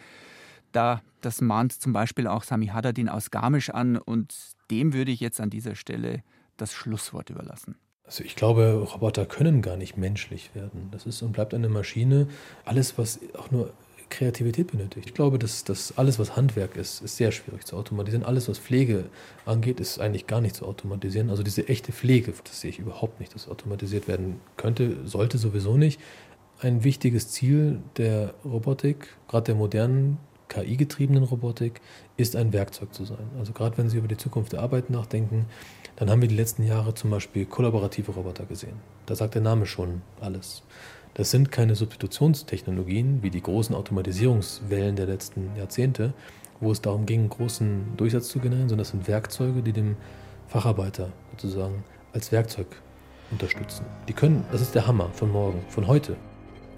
Da, 0.72 1.02
das 1.20 1.40
mahnt 1.40 1.72
zum 1.72 1.92
Beispiel 1.92 2.26
auch 2.26 2.42
Sami 2.42 2.66
Haddadin 2.68 3.08
aus 3.08 3.30
Garmisch 3.30 3.70
an 3.70 3.96
und 3.96 4.55
dem 4.70 4.92
würde 4.92 5.10
ich 5.10 5.20
jetzt 5.20 5.40
an 5.40 5.50
dieser 5.50 5.74
Stelle 5.74 6.22
das 6.56 6.72
Schlusswort 6.72 7.30
überlassen. 7.30 7.76
Also 8.04 8.22
ich 8.22 8.36
glaube, 8.36 8.86
Roboter 8.92 9.26
können 9.26 9.62
gar 9.62 9.76
nicht 9.76 9.96
menschlich 9.96 10.54
werden. 10.54 10.88
Das 10.92 11.06
ist 11.06 11.22
und 11.22 11.32
bleibt 11.32 11.54
eine 11.54 11.68
Maschine. 11.68 12.28
Alles, 12.64 12.98
was 12.98 13.18
auch 13.36 13.50
nur 13.50 13.72
Kreativität 14.08 14.70
benötigt. 14.70 15.06
Ich 15.06 15.14
glaube, 15.14 15.38
dass, 15.38 15.64
dass 15.64 15.98
alles, 15.98 16.18
was 16.18 16.36
Handwerk 16.36 16.76
ist, 16.76 17.02
ist 17.02 17.16
sehr 17.16 17.32
schwierig 17.32 17.64
zu 17.64 17.76
automatisieren. 17.76 18.24
Alles, 18.24 18.48
was 18.48 18.58
Pflege 18.58 19.06
angeht, 19.44 19.80
ist 19.80 19.98
eigentlich 19.98 20.28
gar 20.28 20.40
nicht 20.40 20.54
zu 20.54 20.64
automatisieren. 20.64 21.30
Also 21.30 21.42
diese 21.42 21.68
echte 21.68 21.92
Pflege, 21.92 22.32
das 22.44 22.60
sehe 22.60 22.70
ich 22.70 22.78
überhaupt 22.78 23.18
nicht, 23.18 23.34
dass 23.34 23.48
automatisiert 23.48 24.06
werden 24.06 24.40
könnte, 24.56 25.06
sollte 25.06 25.38
sowieso 25.38 25.76
nicht. 25.76 26.00
Ein 26.60 26.84
wichtiges 26.84 27.28
Ziel 27.28 27.80
der 27.96 28.34
Robotik, 28.44 29.08
gerade 29.28 29.46
der 29.46 29.54
modernen 29.56 30.18
KI-getriebenen 30.48 31.24
Robotik, 31.24 31.80
ist 32.16 32.36
ein 32.36 32.52
Werkzeug 32.52 32.94
zu 32.94 33.04
sein. 33.04 33.28
Also 33.38 33.52
gerade 33.52 33.76
wenn 33.78 33.88
Sie 33.88 33.98
über 33.98 34.08
die 34.08 34.16
Zukunft 34.16 34.52
der 34.52 34.60
Arbeit 34.60 34.90
nachdenken, 34.90 35.46
dann 35.96 36.10
haben 36.10 36.20
wir 36.20 36.28
die 36.28 36.36
letzten 36.36 36.62
Jahre 36.62 36.94
zum 36.94 37.10
Beispiel 37.10 37.46
kollaborative 37.46 38.12
Roboter 38.12 38.44
gesehen. 38.44 38.76
Da 39.06 39.14
sagt 39.14 39.34
der 39.34 39.42
Name 39.42 39.66
schon 39.66 40.02
alles. 40.20 40.62
Das 41.14 41.30
sind 41.30 41.50
keine 41.50 41.74
Substitutionstechnologien 41.74 43.22
wie 43.22 43.30
die 43.30 43.42
großen 43.42 43.74
Automatisierungswellen 43.74 44.96
der 44.96 45.06
letzten 45.06 45.56
Jahrzehnte, 45.56 46.12
wo 46.60 46.72
es 46.72 46.82
darum 46.82 47.06
ging, 47.06 47.28
großen 47.28 47.96
Durchsatz 47.96 48.28
zu 48.28 48.38
generieren, 48.38 48.68
sondern 48.68 48.84
das 48.84 48.90
sind 48.90 49.08
Werkzeuge, 49.08 49.62
die 49.62 49.72
dem 49.72 49.96
Facharbeiter 50.48 51.12
sozusagen 51.32 51.84
als 52.12 52.32
Werkzeug 52.32 52.66
unterstützen. 53.30 53.86
Die 54.08 54.12
können, 54.12 54.44
das 54.52 54.60
ist 54.60 54.74
der 54.74 54.86
Hammer 54.86 55.08
von 55.12 55.32
morgen, 55.32 55.64
von 55.68 55.86
heute. 55.86 56.16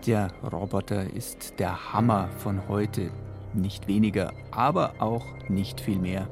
Der 0.07 0.31
Roboter 0.53 1.13
ist 1.13 1.59
der 1.59 1.93
Hammer 1.93 2.29
von 2.39 2.69
heute. 2.69 3.11
Nicht 3.55 3.89
weniger, 3.89 4.33
aber 4.51 4.95
auch 4.99 5.27
nicht 5.49 5.81
viel 5.81 5.99
mehr. 5.99 6.29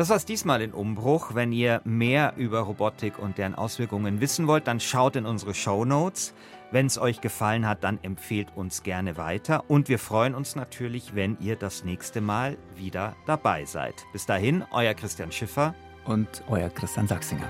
Das 0.00 0.08
war's 0.08 0.24
diesmal 0.24 0.62
in 0.62 0.72
Umbruch. 0.72 1.34
Wenn 1.34 1.52
ihr 1.52 1.82
mehr 1.84 2.32
über 2.38 2.60
Robotik 2.60 3.18
und 3.18 3.36
deren 3.36 3.54
Auswirkungen 3.54 4.22
wissen 4.22 4.46
wollt, 4.46 4.66
dann 4.66 4.80
schaut 4.80 5.14
in 5.14 5.26
unsere 5.26 5.52
Show 5.52 5.84
Notes. 5.84 6.32
Wenn 6.72 6.86
es 6.86 6.98
euch 6.98 7.20
gefallen 7.20 7.66
hat, 7.66 7.82
dann 7.82 7.98
empfehlt 8.02 8.48
uns 8.54 8.82
gerne 8.82 9.16
weiter. 9.16 9.64
Und 9.68 9.88
wir 9.88 9.98
freuen 9.98 10.34
uns 10.34 10.54
natürlich, 10.54 11.14
wenn 11.14 11.36
ihr 11.40 11.56
das 11.56 11.84
nächste 11.84 12.20
Mal 12.20 12.56
wieder 12.76 13.16
dabei 13.26 13.64
seid. 13.64 13.94
Bis 14.12 14.24
dahin, 14.26 14.64
euer 14.70 14.94
Christian 14.94 15.32
Schiffer 15.32 15.74
und 16.04 16.28
euer 16.48 16.70
Christian 16.70 17.08
Sachsinger. 17.08 17.48